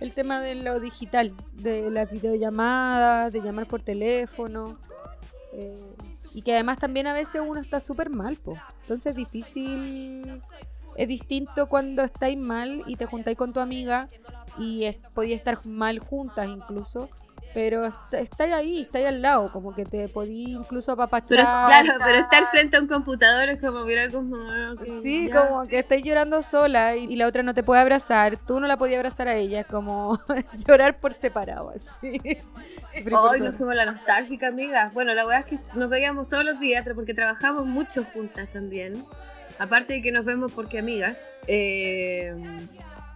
[0.00, 4.78] el tema de lo digital, de las videollamadas, de llamar por teléfono.
[5.54, 5.94] eh,
[6.34, 8.60] y que además también a veces uno está súper mal, pues.
[8.82, 10.42] Entonces es difícil,
[10.96, 14.08] es distinto cuando estáis mal y te juntáis con tu amiga
[14.58, 17.08] y es, podía estar mal juntas incluso.
[17.52, 21.28] Pero est- estáis ahí, estáis al lado, como que te podí incluso apapachar.
[21.28, 24.34] Pero claro, pero estar frente a un computador es como mirar como...
[24.72, 25.46] ok, Sí, ya.
[25.46, 28.66] como que estáis llorando sola y, y la otra no te puede abrazar, tú no
[28.66, 30.18] la podías abrazar a ella, es como
[30.66, 32.20] llorar por separado, así.
[33.12, 34.90] Hoy nos fuimos la nostálgica, amiga.
[34.92, 38.48] Bueno, la verdad es que nos veíamos todos los días, pero porque trabajamos mucho juntas
[38.52, 39.04] también.
[39.60, 41.18] Aparte de que nos vemos porque amigas.
[41.46, 42.34] eh,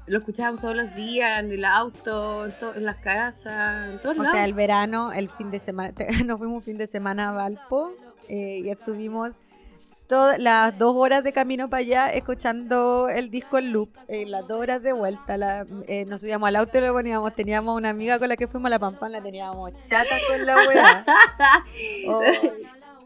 [0.09, 4.16] lo escuchábamos todos los días, en el auto, en, to- en las casas, en todos
[4.18, 4.35] O lados.
[4.37, 5.92] sea, el verano, el fin de semana,
[6.27, 7.92] nos fuimos un fin de semana a Valpo
[8.29, 9.40] eh, y estuvimos
[10.07, 14.49] todas las dos horas de camino para allá escuchando el disco en loop, eh, las
[14.49, 17.90] dos horas de vuelta, la- eh, nos subíamos al auto y lo poníamos, teníamos una
[17.90, 21.05] amiga con la que fuimos a La Pampa, la teníamos chata con la weá.
[22.09, 22.21] Oh,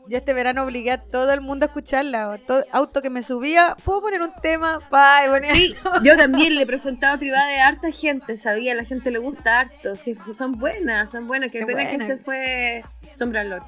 [0.08, 3.76] yo este verano obligué a todo el mundo a escucharla, todo, auto que me subía,
[3.84, 7.68] puedo poner un tema, pa, y ponía- Sí, yo también le he presentado Tribade a
[7.68, 9.94] harta gente, sabía, la gente le gusta harto.
[9.96, 11.52] Sí, son buenas, son buenas.
[11.52, 12.06] Qué Qué pena que buena.
[12.06, 13.62] se fue Sombra Lord.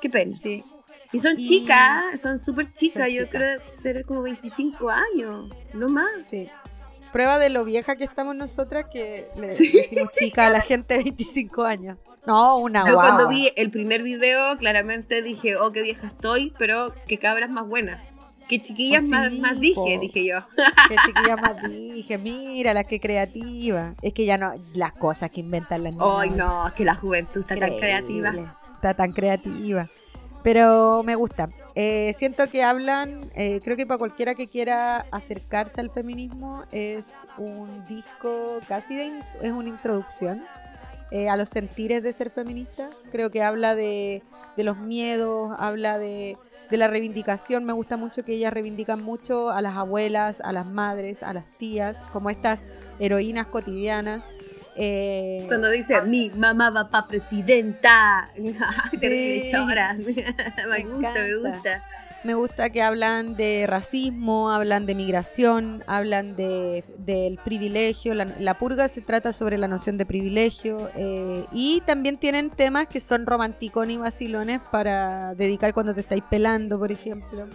[0.00, 0.36] Qué pena.
[0.36, 0.62] Sí.
[1.12, 6.10] Y son Y- chicas, son súper chicas, yo creo tener como 25 años, no más.
[6.28, 6.48] Sí.
[7.12, 9.70] Prueba de lo vieja que estamos nosotras que le Sí.
[9.72, 11.96] decimos chica a la gente de 25 años.
[12.26, 13.02] No, una Yo guagua.
[13.02, 17.66] cuando vi el primer video, claramente dije, oh, qué vieja estoy, pero qué cabras más
[17.68, 18.00] buenas.
[18.48, 19.84] Qué chiquillas Oh, más, sí, más dije, po.
[20.00, 20.38] dije yo.
[20.88, 23.94] Qué chiquilla más dije, mira, la que creativa.
[24.02, 26.08] Es que ya no, las cosas que inventan las niñas.
[26.18, 27.80] Ay, no, es que la juventud está tan Increíble.
[28.30, 28.56] creativa.
[28.74, 29.88] Está tan creativa.
[30.44, 31.48] Pero me gusta.
[31.74, 37.26] Eh, siento que hablan, eh, creo que para cualquiera que quiera acercarse al feminismo es
[37.38, 40.44] un disco casi de, es una introducción
[41.10, 42.90] eh, a los sentires de ser feminista.
[43.10, 44.22] Creo que habla de,
[44.56, 46.36] de los miedos, habla de,
[46.70, 47.64] de la reivindicación.
[47.64, 51.46] Me gusta mucho que ellas reivindican mucho a las abuelas, a las madres, a las
[51.58, 52.66] tías, como estas
[52.98, 54.30] heroínas cotidianas.
[54.76, 58.30] Eh, Cuando dice, mi mamá va pa' presidenta.
[59.00, 59.42] Sí.
[59.54, 61.82] me, gusta, me gusta.
[62.26, 68.14] Me gusta que hablan de racismo, hablan de migración, hablan de, del privilegio.
[68.14, 70.90] La, purga se trata sobre la noción de privilegio.
[70.96, 76.24] eh, y también tienen temas que son romanticones y vacilones para dedicar cuando te estáis
[76.28, 77.46] pelando, por ejemplo.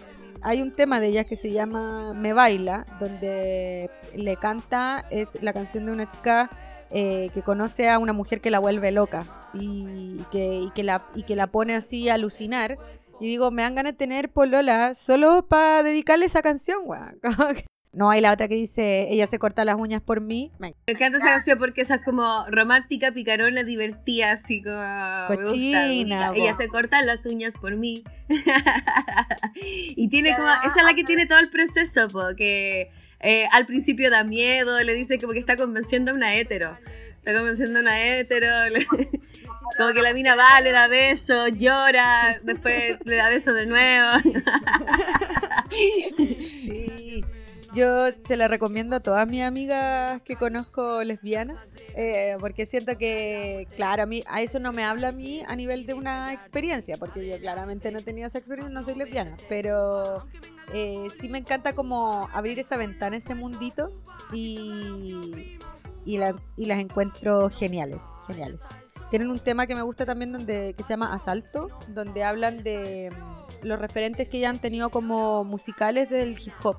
[0.41, 5.51] Hay un tema de ellas que se llama Me Baila, donde le canta, es la
[5.51, 6.49] canción de una chica
[6.91, 11.05] eh, que conoce a una mujer que la vuelve loca y que, y que, la,
[11.13, 12.77] y que la pone así a alucinar.
[13.21, 17.19] Y digo, me dan ganas de tener polola solo para dedicarle esa canción, weón.
[17.93, 20.49] No, hay la otra que dice, ella se corta las uñas por mí.
[20.59, 24.77] Me- encanta esa canción porque esa es como romántica, picarona, divertida, así como.
[24.77, 26.41] me gusta, Cochina, me gusta.
[26.41, 28.05] Ella se corta las uñas por mí.
[29.55, 30.47] y tiene como.
[30.47, 32.91] Esa es la que tiene todo el proceso, porque
[33.51, 36.77] al principio da miedo, le dice como que está convenciendo a una hetero.
[37.17, 38.47] Está convenciendo a una hetero.
[38.69, 38.87] le-
[39.77, 44.07] como que la mina va, le da besos, llora, después le da besos de nuevo.
[45.69, 47.23] Sí.
[47.73, 53.65] Yo se la recomiendo a todas mis amigas que conozco lesbianas, eh, porque siento que,
[53.77, 56.97] claro, a mí a eso no me habla a mí a nivel de una experiencia,
[56.97, 60.25] porque yo claramente no tenía esa experiencia, no soy lesbiana, pero
[60.73, 63.89] eh, sí me encanta como abrir esa ventana, ese mundito
[64.33, 65.57] y,
[66.03, 68.63] y, la- y las encuentro geniales, geniales.
[69.11, 73.11] Tienen un tema que me gusta también donde que se llama Asalto, donde hablan de
[73.11, 76.77] mm, los referentes que ya han tenido como musicales del hip hop.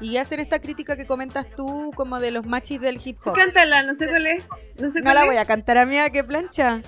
[0.00, 3.34] Y hacen esta crítica que comentas tú como de los machis del hip hop.
[3.34, 4.44] Cántala, no sé cuál es.
[4.80, 5.26] No sé No cuál la es.
[5.28, 6.82] voy a cantar a mí a qué plancha.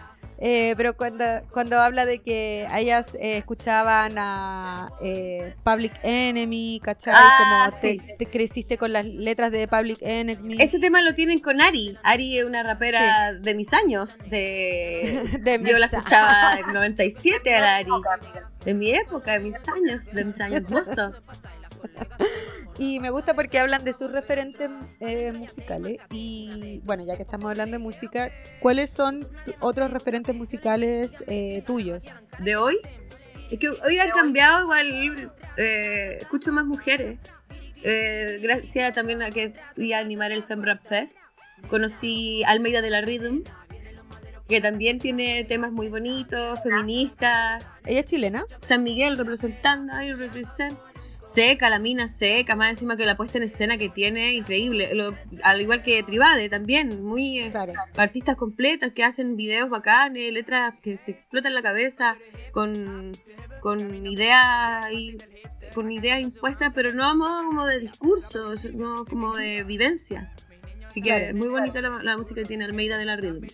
[0.47, 7.15] Eh, pero cuando, cuando habla de que ellas eh, escuchaban a eh, Public Enemy, ¿cachai?
[7.17, 8.01] Ah, como te, sí.
[8.19, 10.61] te creciste con las letras de Public Enemy.
[10.61, 11.97] Ese tema lo tienen con Ari.
[12.03, 14.19] Ari es una rapera de mis años.
[14.29, 15.23] De...
[15.41, 17.91] de Yo la escuchaba en 97 a la Ari.
[18.67, 21.15] De mi época, de mis años, de mis años mozos.
[22.77, 24.69] Y me gusta porque hablan de sus referentes
[24.99, 25.99] eh, musicales.
[26.11, 29.29] Y bueno, ya que estamos hablando de música, ¿cuáles son
[29.61, 32.13] otros referentes musicales eh, tuyos?
[32.41, 32.79] de hoy.
[33.51, 37.19] Es que hoy han cambiado igual, eh, escucho más mujeres.
[37.83, 41.19] Eh, gracias también a que fui a animar el Fem Rap Fest.
[41.69, 43.43] Conocí Almeida de la Rhythm,
[44.49, 47.67] que también tiene temas muy bonitos, feministas.
[47.85, 48.45] ¿Ella es chilena?
[48.59, 50.79] San Miguel representando, ahí represent.
[51.25, 54.91] Seca, la mina seca, más encima que la puesta en escena que tiene, increíble.
[54.95, 57.73] Lo- al igual que Tribade también, muy eh, Claro.
[57.97, 62.17] artistas completas que hacen videos bacanes, letras que te explotan la cabeza
[62.53, 63.13] con,
[63.61, 65.17] con ideas y
[65.75, 70.45] con ideas impuestas, pero no a modo como de discursos, no como de vivencias.
[70.87, 71.37] Así que Claro.
[71.37, 73.47] muy bonita la, la música que tiene Almeida de la Rhythm.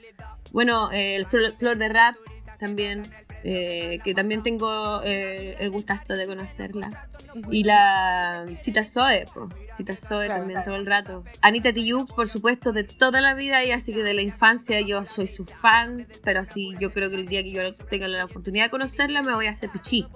[0.52, 2.16] Bueno, eh, el Flor de Rap
[2.58, 3.02] también,
[3.42, 7.08] eh, que también tengo eh, el gustazo de conocerla.
[7.50, 9.48] Y la Cita Zoe, po.
[9.72, 10.72] Cita Zoe Claro, también claro.
[10.72, 11.24] todo el rato.
[11.40, 15.04] Anita Tijoux, por supuesto, de toda la vida y así que de la infancia yo
[15.04, 18.64] soy su fans, pero así yo creo que el día que yo tenga la oportunidad
[18.64, 20.06] de conocerla me voy a hacer pichí.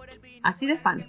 [0.43, 1.07] Así de fans.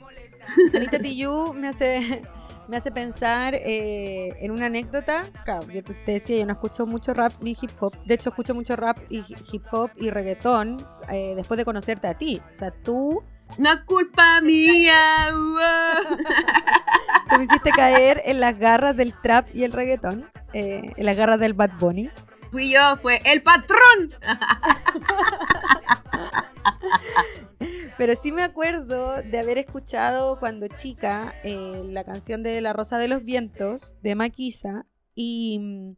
[0.74, 2.22] Anita Tijoux me hace,
[2.68, 5.24] me hace pensar eh, en una anécdota.
[5.44, 7.94] Claro, yo te decía, yo no escucho mucho rap ni hip hop.
[8.06, 10.78] De hecho, escucho mucho rap y hi- hip hop y reggaetón
[11.12, 12.42] eh, después de conocerte a ti.
[12.54, 13.24] O sea, tú,
[13.58, 15.30] No es culpa mía.
[17.30, 20.30] tú me hiciste caer en las garras del trap y el reggaetón.
[20.54, 22.10] eh, en las garras del Bad Bunny.
[22.52, 24.14] Fui yo, fue el patrón.
[27.98, 32.98] Pero sí me acuerdo de haber escuchado cuando chica eh, la canción de La Rosa
[32.98, 34.86] de los Vientos de Maquisa
[35.16, 35.96] y,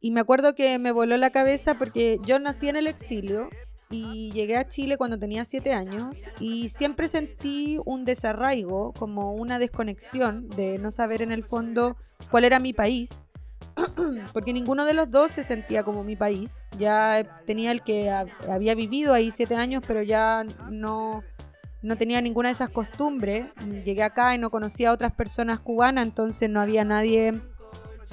[0.00, 3.50] y me acuerdo que me voló la cabeza porque yo nací en el exilio
[3.90, 9.58] y llegué a Chile cuando tenía siete años y siempre sentí un desarraigo, como una
[9.58, 11.96] desconexión de no saber en el fondo
[12.30, 13.22] cuál era mi país.
[14.32, 16.66] Porque ninguno de los dos se sentía como mi país.
[16.78, 21.22] Ya tenía el que hab- había vivido ahí siete años, pero ya no,
[21.82, 23.46] no tenía ninguna de esas costumbres.
[23.84, 27.40] Llegué acá y no conocía a otras personas cubanas, entonces no había nadie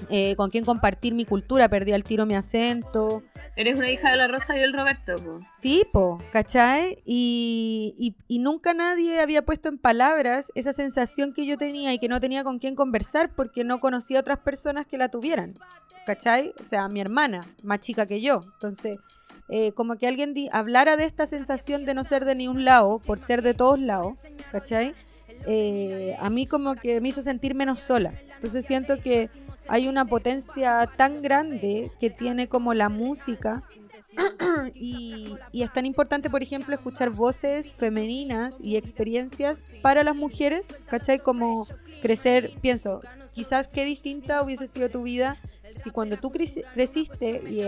[0.10, 1.70] eh, con quien compartir mi cultura.
[1.70, 3.24] Perdí al tiro mi acento.
[3.56, 5.16] Eres una hija de la Rosa y el Roberto.
[5.18, 5.40] po.
[5.54, 6.98] Sí, po, ¿cachai?
[7.06, 12.00] Y, y, y nunca nadie había puesto en palabras esa sensación que yo tenía y
[12.00, 15.56] que no tenía con quién conversar porque no conocía a otras personas que la tuvieran,
[16.06, 16.54] ¿cachai?
[16.60, 18.42] O sea, mi hermana, más chica que yo.
[18.54, 18.98] Entonces,
[19.50, 23.00] eh, como que alguien hablara de esta sensación de no ser de ni un lado,
[23.00, 24.14] por ser de todos lados,
[24.52, 24.96] ¿cachai?
[25.46, 28.14] Eh, a mí como que me hizo sentir menos sola.
[28.36, 29.30] Entonces siento que
[29.68, 33.64] hay una potencia tan grande que tiene como la música
[34.76, 41.20] y, es tan importante, por ejemplo, escuchar voces femeninas y experiencias para las mujeres, ¿cachai?
[41.20, 41.68] Como
[42.02, 43.02] crecer, pienso,
[43.34, 45.38] quizás qué distinta hubiese sido tu vida
[45.76, 47.66] si cuando tú creci- creciste y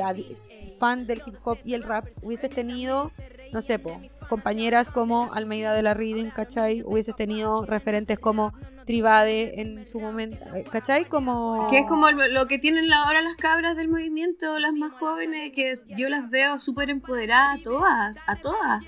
[0.77, 3.11] fan del hip hop y el rap hubieses tenido,
[3.51, 6.83] no sé, po, compañeras como Almeida de la Reading, ¿cachai?
[6.83, 8.53] Hubieses tenido referentes como
[8.85, 11.05] Tribade en su momento, eh, ¿cachai?
[11.05, 11.67] Como...
[11.69, 15.79] Que es como lo que tienen ahora las cabras del movimiento, las más jóvenes, que
[15.97, 18.83] yo las veo súper empoderadas a todas, a todas.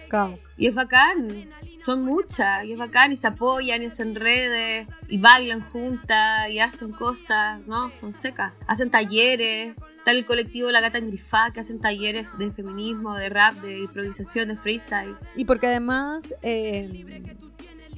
[0.58, 1.50] Y es bacán,
[1.86, 6.60] son muchas, y es bacán, y se apoyan, y hacen redes, y bailan juntas, y
[6.60, 7.92] hacen cosas, ¿no?
[7.92, 8.54] Son secas.
[8.68, 9.76] Hacen talleres,
[10.06, 14.50] está el colectivo La Gata Engrifada, que hacen talleres de feminismo, de rap, de improvisación,
[14.50, 15.16] de freestyle.
[15.36, 17.24] Y porque además eh,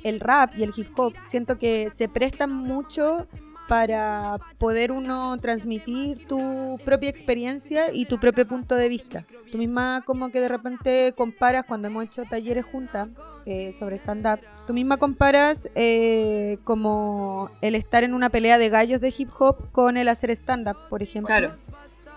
[0.06, 3.28] el rap y el hip hop siento que se prestan mucho
[3.68, 9.26] para poder uno transmitir tu propia experiencia y tu propio punto de vista.
[9.52, 13.10] Tú misma como que de repente comparas cuando hemos hecho talleres juntas
[13.46, 14.40] eh, sobre stand-up.
[14.66, 19.70] Tú misma comparas eh, como el estar en una pelea de gallos de hip hop
[19.74, 21.28] con el hacer stand-up, por ejemplo.
[21.28, 21.67] Claro.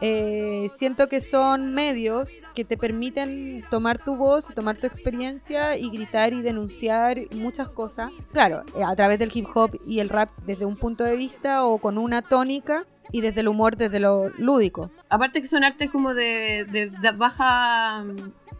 [0.01, 5.91] Eh, siento que son medios que te permiten tomar tu voz, tomar tu experiencia y
[5.91, 8.11] gritar y denunciar muchas cosas.
[8.33, 11.65] Claro, eh, a través del hip hop y el rap desde un punto de vista
[11.65, 14.91] o con una tónica y desde el humor, desde lo lúdico.
[15.09, 18.05] Aparte que son artes como de, de- de baja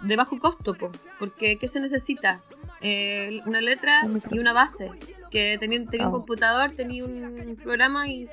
[0.03, 2.41] de bajo costo, po, porque ¿qué se necesita?
[2.81, 4.91] Eh, una letra y una base.
[5.31, 8.29] Que tenía, tenía un computador, tenía un programa y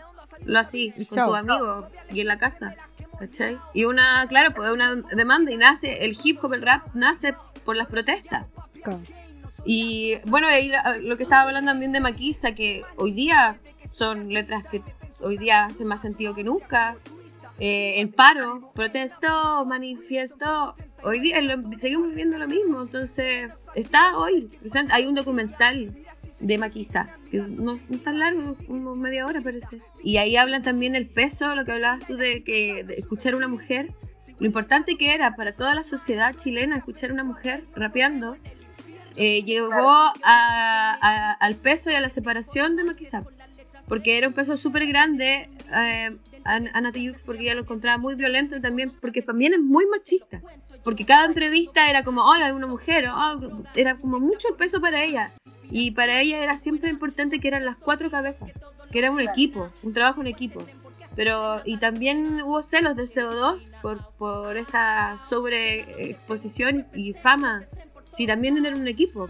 [0.45, 1.29] lo hacía Y con chao.
[1.29, 2.75] tus amigos y en la casa.
[3.19, 3.57] ¿Cachai?
[3.73, 7.33] Y una, claro, pues una demanda y nace, el hip hop, el rap nace
[7.65, 8.45] por las protestas.
[9.65, 13.59] Y bueno, ahí lo que estaba hablando también de Maquisa, que hoy día
[13.93, 14.81] son letras que
[15.19, 16.95] hoy día hacen más sentido que nunca.
[17.59, 20.75] Eh, el paro, protesto, manifiesto.
[21.03, 22.81] Hoy día lo- seguimos viviendo lo mismo.
[22.83, 24.43] Entonces, está hoy.
[24.59, 24.93] presente.
[24.93, 25.97] Hay un documental
[26.39, 29.79] de Maquisa, que no, no es tan largo, como media hora parece.
[30.03, 33.37] Y ahí hablan también el peso, lo que hablabas tú de, que, de escuchar a
[33.37, 33.93] una mujer.
[34.39, 38.37] Lo importante que era para toda la sociedad chilena escuchar a una mujer rapeando
[39.15, 43.23] eh, llegó a- a- al peso y a la separación de Maquisa.
[43.87, 48.55] Porque era un peso súper grande eh, a, Nati porque ella lo encontraba muy violento
[48.55, 50.41] y también porque también es muy machista.
[50.83, 54.79] Porque cada entrevista era como, oiga, hay una mujer, oh, era como mucho el peso
[54.79, 55.31] para ella.
[55.69, 59.69] Y para ella era siempre importante que eran las cuatro cabezas, que era un equipo,
[59.83, 60.65] un trabajo en equipo.
[61.15, 67.63] Pero, y también hubo celos de CO2 por, por esta sobreexposición y fama.
[68.13, 69.27] Sí, también era un equipo.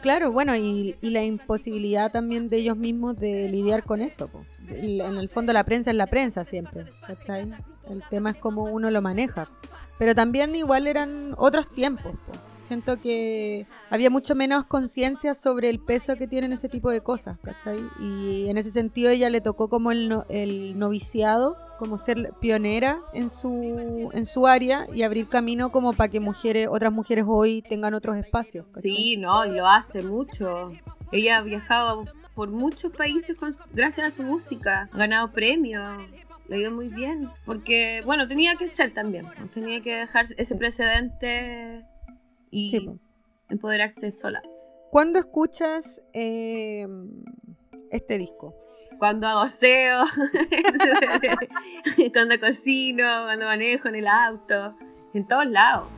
[0.00, 4.28] Claro, bueno, y, y la imposibilidad también de ellos mismos de lidiar con eso.
[4.28, 4.44] po.
[4.68, 7.50] En el fondo la prensa es la prensa siempre, ¿cachai?
[7.90, 9.48] El tema es cómo uno lo maneja.
[9.98, 12.12] Pero también igual eran otros tiempos.
[12.26, 12.47] po.
[12.68, 17.38] Siento que había mucho menos conciencia sobre el peso que tienen ese tipo de cosas,
[17.42, 17.78] ¿cachai?
[17.98, 23.00] Y en ese sentido ella le tocó como el, no- el noviciado, como ser pionera
[23.14, 27.62] en su, en su área y abrir camino como para que mujeres, otras mujeres hoy
[27.62, 28.66] tengan otros espacios.
[28.66, 28.82] ¿cachai?
[28.82, 30.70] Sí, no, y lo hace mucho.
[31.10, 32.04] Ella ha viajado
[32.34, 36.02] por muchos países con- gracias a su música, ha ganado premios,
[36.48, 37.30] le ha ido muy bien.
[37.46, 41.84] Porque, bueno, tenía que ser también, tenía que dejar ese precedente
[42.50, 42.90] y Sí,
[43.48, 44.42] empoderarse sola.
[44.90, 46.86] ¿Cuándo escuchas eh,
[47.90, 48.54] este disco?
[48.98, 50.04] Cuando hago SEO,
[52.12, 54.76] cuando cocino, cuando manejo en el auto,
[55.14, 55.88] en todos lados.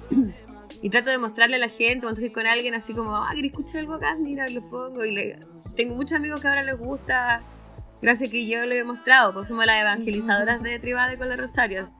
[0.82, 3.51] Y trato de mostrarle a la gente cuando estoy con alguien así como, ah, ¿querés
[3.53, 4.16] escuchar algo acá?
[4.16, 5.05] Mira, lo pongo.
[5.05, 5.38] Y le-
[5.76, 7.42] tengo muchos amigos que ahora les gusta,
[8.03, 11.90] gracias que yo lo he mostrado, pues somos las evangelizadoras de Tribade con la Rosario.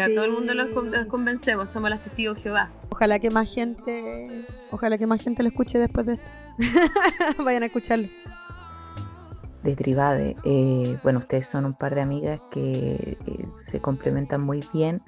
[0.00, 0.14] A Sí.
[0.14, 2.70] todo el mundo los, con- los convencemos, somos las testigos de Jehová.
[2.90, 6.30] Ojalá que más gente, ojalá que más gente lo escuche después de esto.
[7.44, 8.08] Vayan a escucharlo.
[9.62, 10.36] de Tribade.
[10.44, 15.00] Eh, bueno, ustedes son un par de amigas que eh, se complementan muy bien,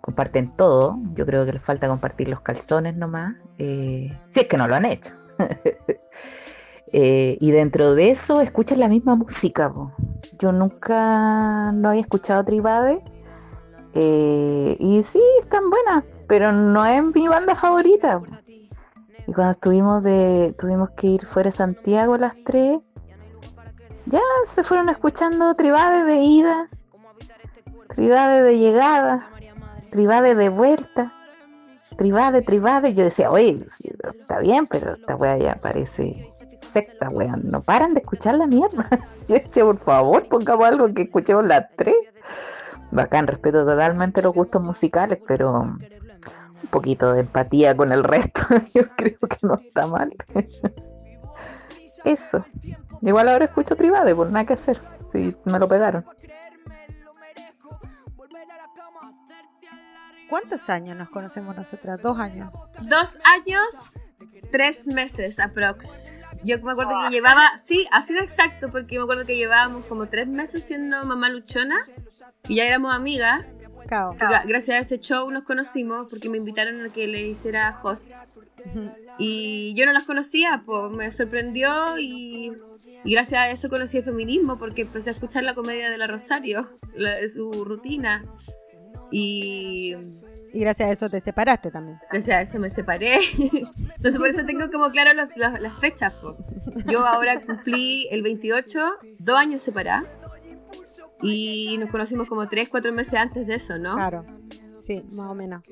[0.00, 0.98] comparten todo.
[1.14, 4.74] Yo creo que les falta compartir los calzones nomás, eh, si es que no lo
[4.76, 5.12] han hecho.
[6.94, 9.72] Eh, y dentro de eso escuchan la misma música.
[9.72, 9.92] po.
[10.38, 13.02] Yo nunca no había escuchado Tribade.
[13.94, 18.20] Eh, y sí, están buenas, pero no es mi banda favorita.
[19.26, 22.78] Y cuando estuvimos de, tuvimos que ir fuera de Santiago las tres,
[24.06, 26.68] ya se fueron escuchando Tribade de ida,
[27.94, 29.28] Tribade de llegada,
[29.90, 31.12] Tribade de vuelta,
[31.96, 32.94] Tribade, Tribade.
[32.94, 33.64] Yo decía, oye,
[34.18, 36.30] está bien, pero esta wea ya parece
[36.72, 37.42] secta, weón.
[37.44, 38.88] No paran de escuchar la mierda.
[39.28, 41.94] Yo decía, por favor, pongamos algo que escuchemos las tres.
[42.92, 48.42] Bacán, respeto totalmente los gustos musicales, pero un poquito de empatía con el resto,
[48.74, 50.14] yo creo que no está mal.
[52.04, 52.44] Eso.
[53.00, 54.78] Igual ahora escucho Tribade, por nada que hacer.
[55.10, 56.04] Si me lo pegaron.
[60.28, 62.00] ¿Cuántos años nos conocemos nosotras?
[62.00, 62.50] Dos años.
[62.82, 63.98] Dos años,
[64.50, 66.21] tres meses aprox.
[66.44, 70.06] Yo me acuerdo que llevaba, sí, ha sido exacto, porque me acuerdo que llevábamos como
[70.08, 71.76] tres meses siendo mamá luchona
[72.48, 73.44] y ya éramos amigas.
[73.88, 74.14] Cao.
[74.16, 78.10] Gra- Gracias a ese show nos conocimos porque me invitaron a que le hiciera host.
[79.18, 82.52] Y yo no las conocía, pues me sorprendió y,
[83.04, 86.06] y gracias a eso conocí el feminismo porque empecé a escuchar la comedia de la
[86.06, 88.24] Rosario, la- su rutina.
[89.10, 89.94] Y
[90.52, 91.98] Y gracias a eso te separaste también.
[92.10, 93.18] gracias a eso me separé.
[93.38, 96.12] Entonces por eso tengo como claro las, las- las fechas.
[96.14, 96.36] po.
[96.90, 98.78] Yo ahora cumplí el 28,
[99.18, 100.04] dos años separadas.
[101.22, 103.94] Y nos conocimos como tres, cuatro meses antes de eso, ¿no?
[103.94, 104.24] Claro.
[104.76, 105.62] Sí, más o menos.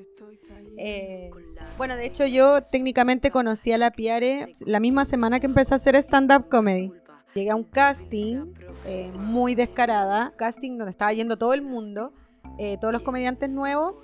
[0.79, 1.31] Eh,
[1.77, 5.77] bueno, de hecho yo técnicamente conocí a la Piare la misma semana que empecé a
[5.77, 6.93] hacer stand-up comedy.
[7.35, 8.53] Llegué a un casting
[8.87, 12.13] eh, muy descarada, casting donde estaba yendo todo el mundo,
[12.59, 13.97] eh, todos los comediantes nuevos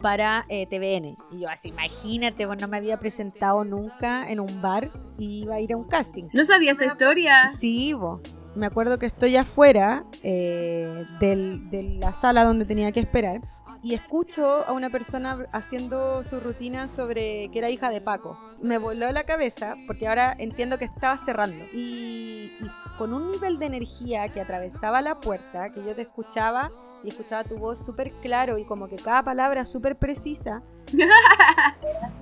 [0.00, 1.16] para eh, TVN.
[1.32, 5.54] Y yo así, imagínate, bueno, no me había presentado nunca en un bar y iba
[5.56, 6.24] a ir a un casting.
[6.32, 7.50] ¿No sabía esa historia?
[7.50, 8.20] Sí, bo.
[8.54, 13.40] me acuerdo que estoy afuera eh, del- de la sala donde tenía que esperar
[13.82, 18.38] y escucho a una persona haciendo su rutina sobre que era hija de Paco.
[18.62, 23.58] Me voló la cabeza porque ahora entiendo que estaba cerrando y, y con un nivel
[23.58, 26.72] de energía que atravesaba la puerta, que yo te escuchaba
[27.06, 30.62] y escuchaba tu voz súper claro y como que cada palabra súper precisa.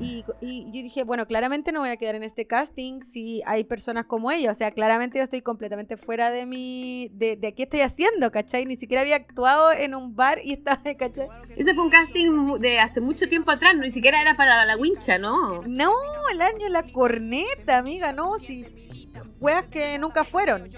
[0.01, 3.63] Y, y yo dije, bueno, claramente no voy a quedar en este casting si hay
[3.63, 4.51] personas como ella.
[4.51, 7.11] O sea, claramente yo estoy completamente fuera de mi.
[7.13, 8.67] de, de qué estoy haciendo, ¿cachai?
[8.67, 11.29] Ni siquiera había actuado en un bar y estaba, ¿cachai?
[11.57, 15.17] Ese fue un casting de hace mucho tiempo atrás, ni siquiera era para la wincha,
[15.17, 15.63] ¿no?
[15.63, 15.93] No,
[16.33, 18.67] el año la corneta, amiga, no, si.
[19.41, 20.71] Weas que nunca fueron.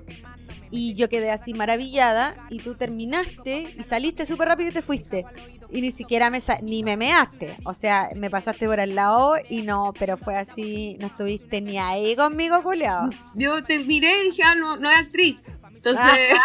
[0.70, 5.24] Y yo quedé así maravillada y tú terminaste y saliste súper rápido y te fuiste.
[5.70, 7.56] Y ni siquiera me sa- ni me measte.
[7.64, 11.76] O sea, me pasaste por al lado y no, pero fue así, no estuviste ni
[11.78, 13.10] ahí conmigo, culeado.
[13.34, 15.42] Yo te miré y dije, ah, no, no es actriz.
[15.74, 16.04] Entonces,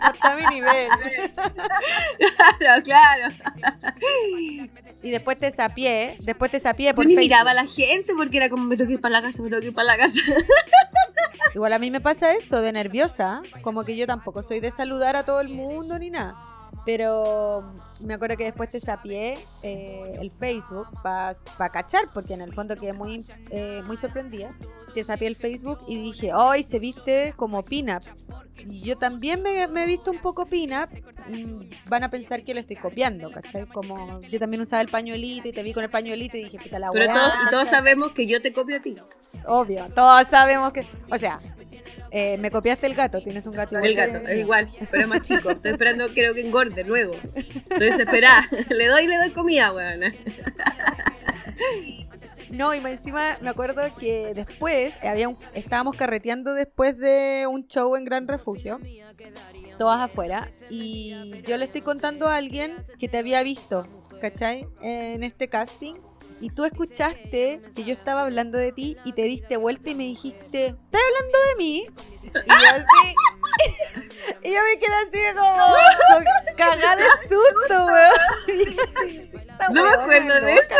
[0.00, 0.88] Hasta mi nivel.
[2.58, 3.34] claro, claro.
[5.02, 7.30] Y después te sapié, después te sapié por Yo ni Facebook.
[7.30, 9.48] miraba a la gente porque era como, me tengo que ir para la casa, me
[9.48, 10.20] tengo que ir para la casa.
[11.54, 15.16] Igual a mí me pasa eso, de nerviosa, como que yo tampoco soy de saludar
[15.16, 16.36] a todo el mundo ni nada.
[16.84, 22.54] Pero me acuerdo que después te sapié eh, el Facebook para cachar, porque en el
[22.54, 24.54] fondo quedé muy, eh, muy sorprendida.
[24.94, 28.02] Te sapié el Facebook y dije, hoy se viste como pin-up.
[28.66, 30.88] Y yo también me, me he visto un poco pin-up.
[31.88, 33.66] Van a pensar que le estoy copiando, ¿cachai?
[33.66, 36.78] Como yo también usaba el pañuelito y te vi con el pañuelito y dije, puta
[36.78, 37.12] la Pero
[37.48, 38.96] todos, y sabemos que yo te copio a ti.
[39.46, 40.86] Obvio, todos sabemos que.
[41.10, 41.40] O sea,
[42.10, 43.86] eh, me copiaste el gato, tienes un gato igual.
[43.86, 45.50] El gato, es igual, pero es más chico.
[45.50, 47.16] Estoy esperando, creo que engorde luego.
[47.34, 48.46] Estoy desesperada.
[48.68, 50.02] Le doy, le doy comida, weón.
[52.52, 57.96] No, y encima me acuerdo que después había un- estábamos carreteando después de un show
[57.96, 58.78] en Gran Refugio,
[59.78, 63.86] todas afuera, y yo le estoy contando a alguien que te había visto,
[64.20, 64.66] ¿cachai?
[64.82, 65.94] En este casting.
[66.40, 70.02] Y tú escuchaste que yo estaba hablando de ti y te diste vuelta y me
[70.04, 71.86] dijiste, ¿estás hablando de mí?
[72.24, 73.14] Y yo así,
[74.42, 79.32] y yo me quedé así como, como cagada de susto, weón.
[79.72, 80.74] No me acuerdo de eso.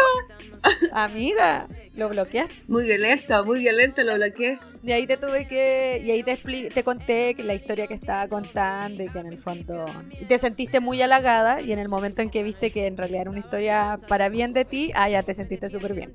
[0.93, 2.55] Amiga, lo bloqueaste.
[2.69, 4.59] Muy violento, muy violento, lo bloqueé.
[4.85, 6.03] Y ahí te tuve que.
[6.05, 9.27] Y ahí te, expli- te conté que la historia que estaba contando y que en
[9.27, 9.87] el fondo.
[10.29, 13.31] te sentiste muy halagada y en el momento en que viste que en realidad era
[13.31, 16.13] una historia para bien de ti, ah, ya te sentiste súper bien.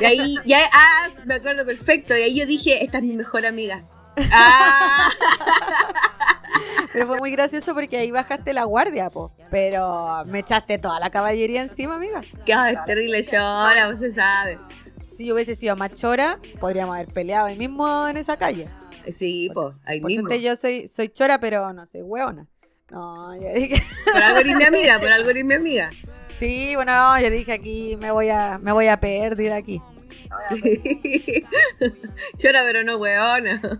[0.00, 2.16] Y ahí, ya, ah, me acuerdo perfecto.
[2.16, 3.84] Y ahí yo dije, esta es mi mejor amiga.
[4.32, 5.05] Ah,
[6.96, 9.30] Pero fue muy gracioso porque ahí bajaste la guardia, po.
[9.50, 12.22] Pero me echaste toda la caballería encima, amiga.
[12.46, 14.58] que ay, terrible llora, vos se sabe.
[15.12, 18.70] Si yo hubiese sido más chora, podríamos haber peleado ahí mismo en esa calle.
[19.12, 20.26] Sí, pues, ahí Por mismo.
[20.26, 22.46] suerte yo soy, soy chora, pero no soy hueona.
[22.90, 23.76] No, yo dije.
[24.10, 25.90] Por algo eres mi amiga, por algo eres mi amiga.
[26.38, 29.82] Sí, bueno, yo dije aquí me voy a, me voy a perder de aquí.
[32.38, 33.60] Llora, pero no weona.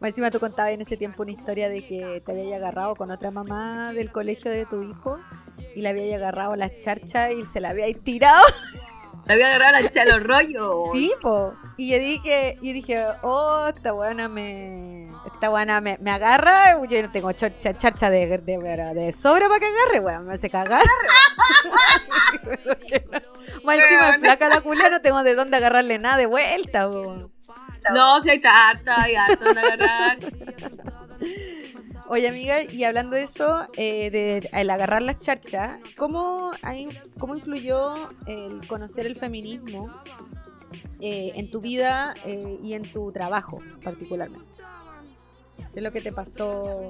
[0.00, 3.10] Más Encima tú contabas en ese tiempo una historia de que te había agarrado con
[3.10, 5.18] otra mamá del colegio de tu hijo
[5.76, 8.42] y le había agarrado la charcha y se la había tirado.
[9.26, 10.86] La voy a agarrar a echar los rollos.
[10.92, 11.52] Sí, po.
[11.76, 15.10] Y yo dije, yo dije, oh, esta buena me.
[15.26, 16.82] Esta buena me, me agarra.
[16.88, 20.26] Yo no tengo charcha, charcha de, de, sobra para que agarre, weón.
[20.26, 20.82] Me hace cagar.
[23.62, 27.30] Más encima flaca la culia, no tengo de dónde agarrarle nada de vuelta, weón.
[27.94, 30.18] No, si hay harta, hay harta de agarrar.
[32.08, 36.88] Oye, amiga, y hablando de eso, eh, de el agarrar las charchas, ¿cómo, hay-
[37.18, 39.90] ¿cómo influyó el conocer el feminismo
[41.00, 44.44] eh, en tu vida eh, y en tu trabajo, particularmente?
[45.72, 46.88] ¿Qué es lo que te pasó?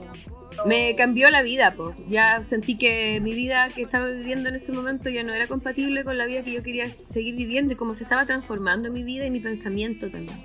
[0.64, 1.94] Me cambió la vida, po.
[2.08, 6.02] Ya sentí que mi vida que estaba viviendo en ese momento ya no era compatible
[6.02, 9.26] con la vida que yo quería seguir viviendo y cómo se estaba transformando mi vida
[9.26, 10.38] y mi pensamiento también.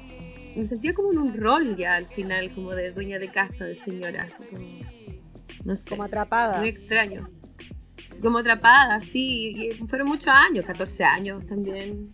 [0.55, 3.75] Me sentía como en un rol ya al final, como de dueña de casa, de
[3.75, 4.65] señora, así como,
[5.65, 6.59] no sé, Como atrapada.
[6.59, 7.29] muy extraño.
[8.21, 12.13] Como atrapada, sí, y fueron muchos años, 14 años también.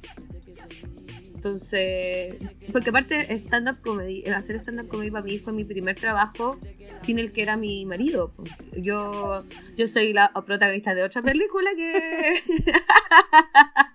[1.36, 2.36] Entonces,
[2.72, 6.60] porque aparte stand-up comedy, el hacer stand-up comedy para mí fue mi primer trabajo
[7.00, 8.34] sin el que era mi marido.
[8.78, 9.44] Yo,
[9.76, 12.42] yo soy la protagonista de otra película que...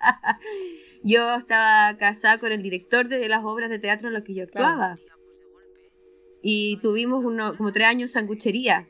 [1.03, 4.44] yo estaba casada con el director de las obras de teatro en las que yo
[4.44, 4.97] actuaba.
[6.42, 8.88] Y tuvimos uno, como tres años sanguchería.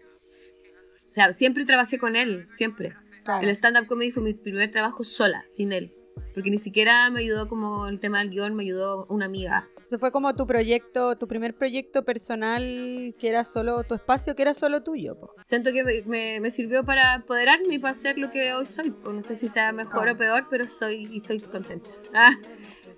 [1.09, 2.95] O sea, siempre trabajé con él, siempre.
[3.43, 5.93] El stand-up comedy fue mi primer trabajo sola, sin él.
[6.35, 9.69] Porque ni siquiera me ayudó como el tema del guion, me ayudó una amiga.
[9.83, 14.43] Eso fue como tu proyecto, tu primer proyecto personal que era solo tu espacio, que
[14.43, 15.17] era solo tuyo.
[15.45, 18.95] Siento que me, me, sirvió para empoderarme y para ser lo que hoy soy.
[19.05, 20.13] No sé si sea mejor ah.
[20.13, 21.89] o peor, pero soy y estoy contenta.
[22.13, 22.33] Ah.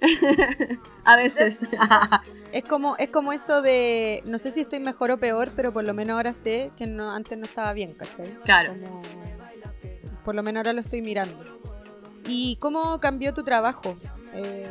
[1.04, 1.68] A veces.
[2.52, 5.84] es como, es como eso de, no sé si estoy mejor o peor, pero por
[5.84, 8.34] lo menos ahora sé que no, antes no estaba bien, ¿cachai?
[8.44, 8.74] Claro.
[10.24, 11.58] por lo menos ahora lo estoy mirando.
[12.26, 13.96] ¿Y cómo cambió tu trabajo?
[14.34, 14.66] Eh,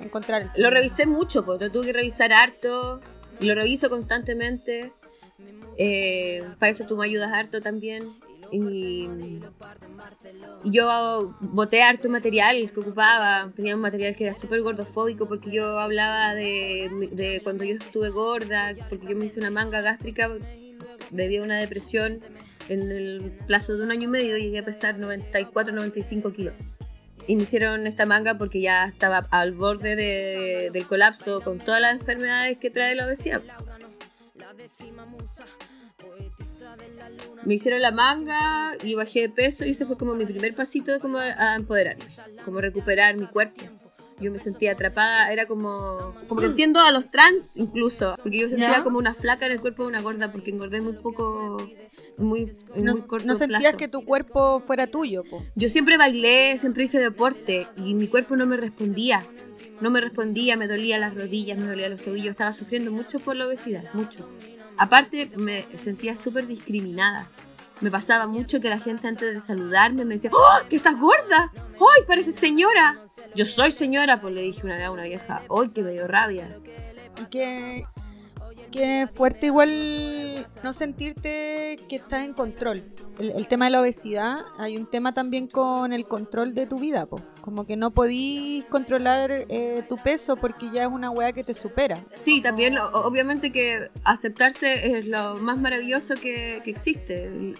[0.00, 0.52] encontrar.
[0.56, 3.00] Lo revisé mucho, pues lo tuve que revisar harto
[3.40, 4.92] y lo reviso constantemente.
[5.78, 8.04] Eh, para eso tú me ayudas harto también.
[8.52, 9.08] Y,
[10.64, 13.50] yo boté harto material que ocupaba.
[13.54, 18.10] Tenía un material que era súper gordofóbico porque yo hablaba de, de, cuando yo estuve
[18.10, 20.30] gorda, porque yo me hice una manga gástrica
[21.10, 22.20] debido a una depresión.
[22.68, 26.54] En el plazo de un año y medio llegué a pesar 94, 95 kilos
[27.28, 29.96] hicieron esta manga porque ya estaba al borde
[30.72, 33.42] del colapso con todas las enfermedades que trae la obesidad.
[37.44, 40.98] Me hicieron la manga y bajé de peso y ese fue como mi primer pasito
[41.00, 42.04] como a empoderarme,
[42.44, 43.62] como recuperar mi cuerpo.
[44.18, 48.48] Yo me sentía atrapada, era como como que entiendo a los trans incluso, porque yo
[48.48, 51.58] sentía como una flaca en el cuerpo de una gorda porque engordé muy poco
[52.16, 55.22] muy, no, muy corto No sentías que tu cuerpo fuera tuyo,
[55.54, 59.24] Yo siempre bailé, siempre hice deporte y mi cuerpo no me respondía.
[59.80, 63.36] No me respondía, me dolía las rodillas, me dolía los tobillos, estaba sufriendo mucho por
[63.36, 64.26] la obesidad, mucho.
[64.78, 67.28] Aparte, me sentía súper discriminada.
[67.82, 71.52] Me pasaba mucho que la gente antes de saludarme me decía, ¡Oh, que estás gorda!
[71.54, 73.05] ¡Ay, parece señora!
[73.34, 76.06] Yo soy señora, pues le dije una vez a una vieja, ¡ay, que me dio
[76.06, 76.56] rabia!
[77.20, 77.26] Y
[78.66, 82.82] que fuerte igual no sentirte que estás en control.
[83.18, 87.06] El, tema de la obesidad, hay un tema también con el control de tu vida,
[87.06, 87.22] po.
[87.40, 91.54] como que no podís controlar eh, tu peso porque ya es una weá que te
[91.54, 92.04] supera.
[92.16, 97.56] Sí, también obviamente que aceptarse es lo más maravilloso que, existe en,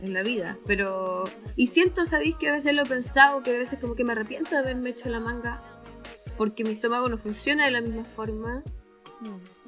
[0.00, 1.24] en, la vida, pero...
[1.54, 4.12] Y siento, ¿sabéis que a veces lo he pensado, que a veces como que me
[4.12, 5.62] arrepiento de haberme hecho la manga
[6.36, 8.62] porque mi estómago no funciona de la misma forma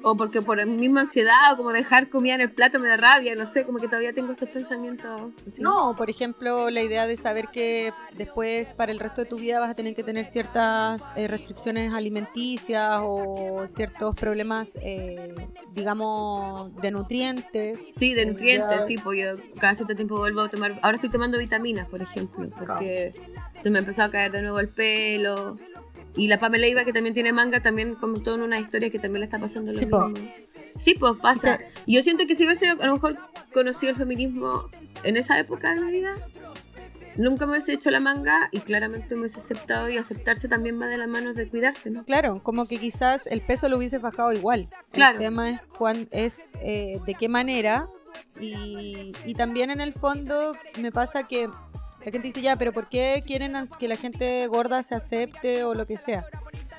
[0.03, 2.97] o porque por mi misma ansiedad o como dejar comida en el plato me da
[2.97, 5.31] rabia, no sé, como que todavía tengo esos pensamientos.
[5.59, 9.59] No, por ejemplo, la idea de saber que después para el resto de tu vida
[9.59, 15.33] vas a tener que tener ciertas eh, restricciones alimenticias o ciertos problemas, eh,
[15.73, 17.91] digamos, de nutrientes.
[17.95, 21.37] Sí, de nutrientes, sí, pues yo cada cierto tiempo vuelvo a tomar, ahora estoy tomando
[21.37, 23.13] vitaminas, por ejemplo, porque
[23.61, 25.57] se me empezó a caer de nuevo el pelo
[26.15, 29.21] y la Pamela Iba, que también tiene manga, también comentó en una historia que también
[29.21, 30.13] le está pasando lo sí, mismo.
[30.77, 31.57] Sí, pues pasa.
[31.85, 33.17] y yo siento que si hubiese a lo mejor
[33.53, 34.69] conocido el feminismo
[35.03, 36.15] en esa época de mi vida,
[37.15, 40.87] nunca me hubiese hecho la manga y claramente me hubiese aceptado y aceptarse también va
[40.87, 42.03] de las manos de cuidarse, ¿no?
[42.05, 44.69] Claro, como que quizás el peso lo hubiese bajado igual.
[44.91, 45.17] Claro.
[45.17, 47.87] El tema es, cuán, es eh, de qué manera
[48.39, 51.49] y, y también en el fondo me pasa que
[51.99, 55.73] la gente dice, ya, pero ¿por qué quieren que la gente gorda se acepte o
[55.73, 56.25] lo que sea?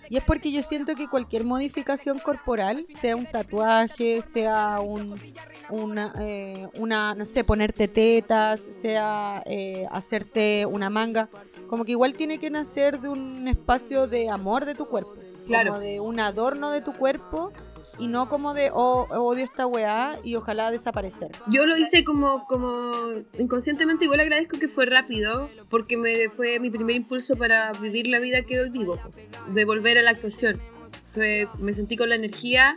[0.08, 5.14] Y es porque yo siento que cualquier modificación corporal, sea un tatuaje, sea un,
[5.68, 11.28] una, eh, una no sé, ponerte tetas, sea eh, hacerte una manga,
[11.68, 15.14] como que igual tiene que nacer de un espacio de amor de tu cuerpo.
[15.46, 15.74] Claro.
[15.74, 17.52] Como de un adorno de tu cuerpo
[17.98, 21.30] y no como de oh, odio esta weá y ojalá desaparecer.
[21.48, 22.92] Yo lo hice como, como
[23.38, 28.18] inconscientemente, igual agradezco que fue rápido, porque me fue mi primer impulso para vivir la
[28.18, 28.98] vida que hoy vivo,
[29.52, 30.60] de volver a la actuación.
[31.12, 32.76] Fue, me sentí con la energía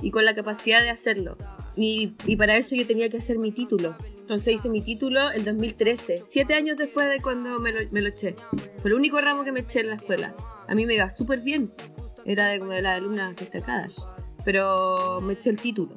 [0.00, 1.36] y con la capacidad de hacerlo.
[1.76, 3.96] Y, y para eso yo tenía que hacer mi título.
[4.18, 8.08] Entonces hice mi título en 2013, siete años después de cuando me lo, me lo
[8.08, 8.34] eché.
[8.80, 10.34] Fue el único ramo que me eché en la escuela.
[10.66, 11.72] A mí me iba súper bien.
[12.24, 14.08] Era de, de las alumnas destacadas
[14.46, 15.96] pero me eché el título.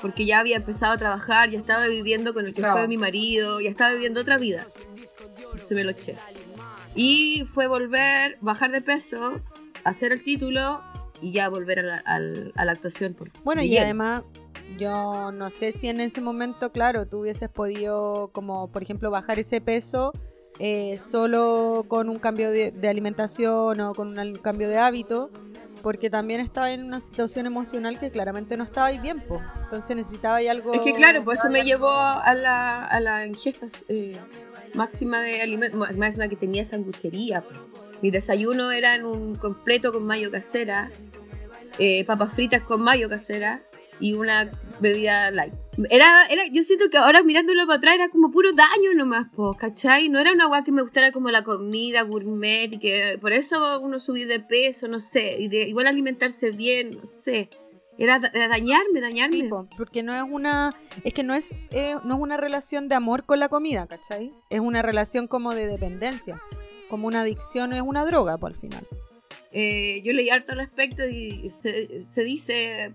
[0.00, 3.60] Porque ya había empezado a trabajar, ya estaba viviendo con el que fue mi marido,
[3.60, 4.66] ya estaba viviendo otra vida.
[5.62, 6.16] Se me lo eché.
[6.94, 9.38] Y fue volver, bajar de peso,
[9.84, 10.80] hacer el título
[11.20, 13.16] y ya volver a la, a la actuación.
[13.44, 14.22] Bueno, y además,
[14.78, 19.38] yo no sé si en ese momento, claro, tú hubieses podido, como por ejemplo, bajar
[19.38, 20.10] ese peso
[20.58, 25.30] eh, solo con un cambio de, de, alimentación o con un cambio de hábito
[25.84, 29.42] porque también estaba en una situación emocional que claramente no estaba bien, pues.
[29.64, 30.72] Entonces necesitaba algo...
[30.72, 34.18] Es que claro, por eso me llevó a la, a la ingesta eh,
[34.72, 37.42] máxima de alimentos, máxima que tenía sanguchería.
[37.42, 37.50] po.
[38.00, 40.90] Mi desayuno era en un completo con mayo casera,
[41.78, 43.62] eh, papas fritas con mayo casera
[44.00, 44.50] y una
[44.84, 45.52] bebida light.
[45.90, 49.54] Era, era, yo siento que ahora mirándolo para atrás era como puro daño nomás, po,
[49.54, 50.08] ¿cachai?
[50.08, 53.80] No era una agua que me gustara como la comida gourmet y que por eso
[53.80, 57.50] uno subir de peso, no sé, y de, igual alimentarse bien, no sé.
[57.98, 59.36] Era, da- era dañarme, dañarme.
[59.36, 60.74] Sí, po, porque no es una,
[61.04, 64.32] es que no es, eh, no es una relación de amor con la comida, ¿cachai?
[64.50, 66.40] Es una relación como de dependencia,
[66.90, 68.86] como una adicción, es una droga, pues al final.
[69.52, 72.92] Eh, yo leí harto al respecto y se, se dice,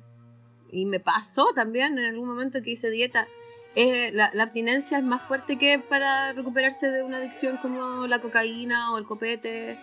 [0.72, 3.28] y me pasó también en algún momento que hice dieta,
[3.76, 8.20] eh, la, la abstinencia es más fuerte que para recuperarse de una adicción como la
[8.20, 9.80] cocaína o el copete,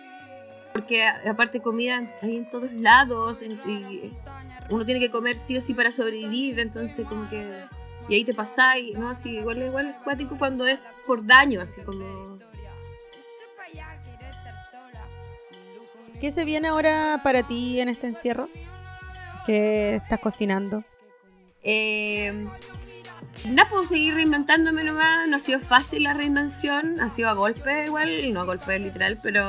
[0.73, 4.13] porque aparte comida hay en todos lados y
[4.69, 7.63] uno tiene que comer sí o sí para sobrevivir, entonces como que...
[8.09, 9.09] Y ahí te pasáis, ¿no?
[9.09, 12.37] Así, igual, igual es cuático cuando es por daño, así como...
[16.21, 18.49] ¿Qué se viene ahora para ti en este encierro?
[19.47, 20.83] ¿Qué estás cocinando?
[21.63, 22.45] Eh,
[23.49, 25.25] nada, puedo seguir reinventándome nomás.
[25.29, 29.17] No ha sido fácil la reinvención, ha sido a golpe igual, no a golpe literal,
[29.23, 29.45] pero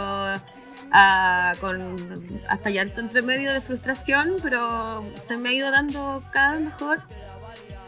[0.92, 6.52] ah, con hasta llanto entre medio de frustración, pero se me ha ido dando cada
[6.52, 7.00] vez mejor.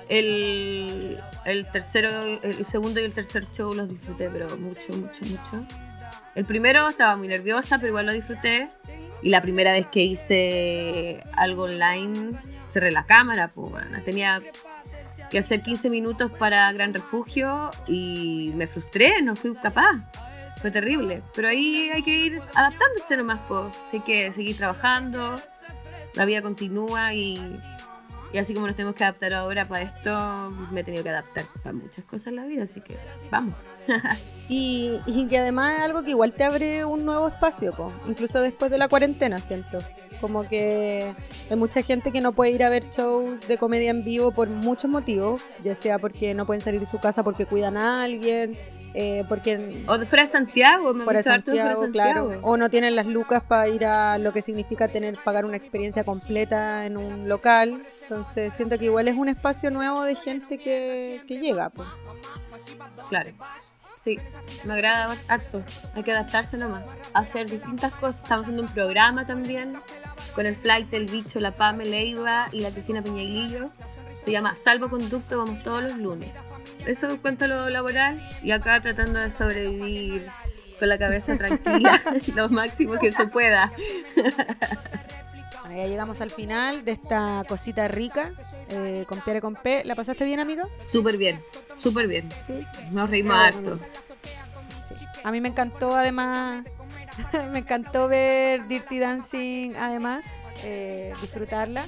[0.09, 2.11] El, el tercero,
[2.43, 5.65] el segundo y el tercer show los disfruté, pero mucho, mucho, mucho.
[6.35, 8.69] El primero estaba muy nerviosa, pero igual lo disfruté.
[9.23, 12.33] Y la primera vez que hice algo online,
[12.67, 14.41] cerré la cámara, pues bueno, tenía
[15.31, 20.11] que hacer 15 minutos para Gran Refugio y me frustré, no fui capaz.
[20.61, 21.23] Fue terrible.
[21.35, 23.73] Pero ahí hay que ir adaptándose nomás, pues.
[23.93, 25.41] Hay que seguir trabajando,
[26.15, 27.61] la vida continúa y,
[28.33, 31.47] y así como nos tenemos que adaptar ahora para esto, me he tenido que adaptar
[31.63, 32.97] para muchas cosas en la vida, así que
[33.31, 33.55] vamos.
[34.53, 37.93] Y, y que además es algo que igual te abre un nuevo espacio, po.
[38.09, 39.79] incluso después de la cuarentena, siento.
[40.21, 41.15] Como que
[41.49, 44.49] hay mucha gente que no puede ir a ver shows de comedia en vivo por
[44.49, 48.59] muchos motivos, ya sea porque no pueden salir de su casa porque cuidan a alguien,
[48.93, 52.41] eh, porque O fuera de Santiago, me fuera de fuera Santiago, claro, Santiago.
[52.43, 56.03] o no tienen las lucas para ir a lo que significa tener pagar una experiencia
[56.03, 57.85] completa en un local.
[58.03, 61.71] Entonces siento que igual es un espacio nuevo de gente que, que llega.
[61.71, 61.85] po.
[63.09, 63.31] Claro.
[64.03, 64.19] Sí,
[64.65, 65.63] me agrada harto.
[65.95, 66.85] Hay que adaptarse nomás.
[67.13, 68.23] Hacer distintas cosas.
[68.23, 69.75] Estamos haciendo un programa también
[70.35, 73.67] con el Flight, el Bicho, la Pame Leiva y la Cristina Peñailillo.
[74.23, 76.33] Se llama Salvoconducto, vamos todos los lunes.
[76.87, 80.27] Eso en cuanto lo laboral y acá tratando de sobrevivir
[80.79, 82.01] con la cabeza tranquila
[82.35, 83.71] lo máximo que se pueda.
[85.71, 88.33] Bueno, ya llegamos al final de esta cosita rica
[88.71, 89.85] eh, con Pierre con P.
[89.85, 90.65] ¿La pasaste bien, amigo?
[90.91, 91.41] Súper bien,
[91.81, 92.29] súper bien.
[92.45, 92.67] Sí.
[92.91, 93.79] Nos reímos harto.
[94.89, 94.97] Sí.
[95.23, 96.65] A mí me encantó además,
[97.53, 100.27] me encantó ver Dirty Dancing además,
[100.65, 101.85] eh, disfrutarla.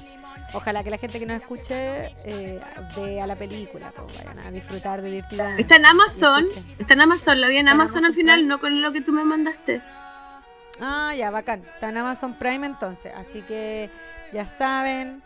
[0.53, 2.61] Ojalá que la gente que nos escuche eh,
[2.95, 5.59] vea la película, pues vayan a disfrutar de Dirty Dancing.
[5.59, 6.45] Está en Amazon,
[6.79, 9.25] está en Amazon, la vi en Amazon al final, no con lo que tú me
[9.25, 9.81] mandaste.
[10.85, 11.63] Ah, ya, bacán.
[11.75, 13.13] Está en Amazon Prime entonces.
[13.15, 13.89] Así que
[14.33, 15.23] ya saben.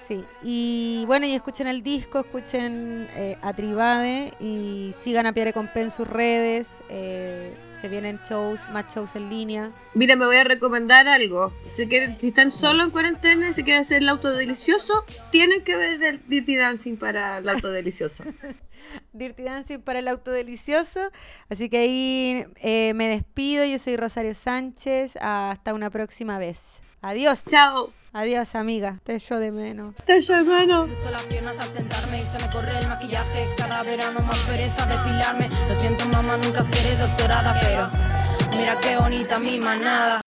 [0.00, 0.24] Sí.
[0.42, 5.82] Y bueno, y escuchen el disco, escuchen eh, a Tribade y sigan a Pierre Compé
[5.82, 6.82] en sus redes.
[6.88, 9.72] eh, se vienen shows, más shows en línea.
[9.92, 11.52] Mira, me voy a recomendar algo.
[11.66, 15.62] Si, quieren, si están solo en cuarentena y se quieren hacer el auto delicioso, tienen
[15.62, 18.24] que ver el Dirty Dancing para el auto delicioso.
[19.12, 21.00] Dirty Dancing para el auto delicioso.
[21.48, 23.64] Así que ahí eh, me despido.
[23.64, 25.16] Yo soy Rosario Sánchez.
[25.20, 26.82] Hasta una próxima vez.
[27.02, 27.44] Adiós.
[27.44, 27.92] Chao.
[28.16, 29.00] Adiós, amiga.
[29.02, 29.94] Te echo de menos.
[30.06, 30.86] Te hermano.
[30.86, 33.48] Cruzo las piernas al sentarme y se me corre el maquillaje.
[33.56, 35.48] Cada verano más pereza depilarme.
[35.68, 37.90] Lo siento, mamá, nunca seré doctorada, pero
[38.56, 40.20] mira qué bonita mi manada.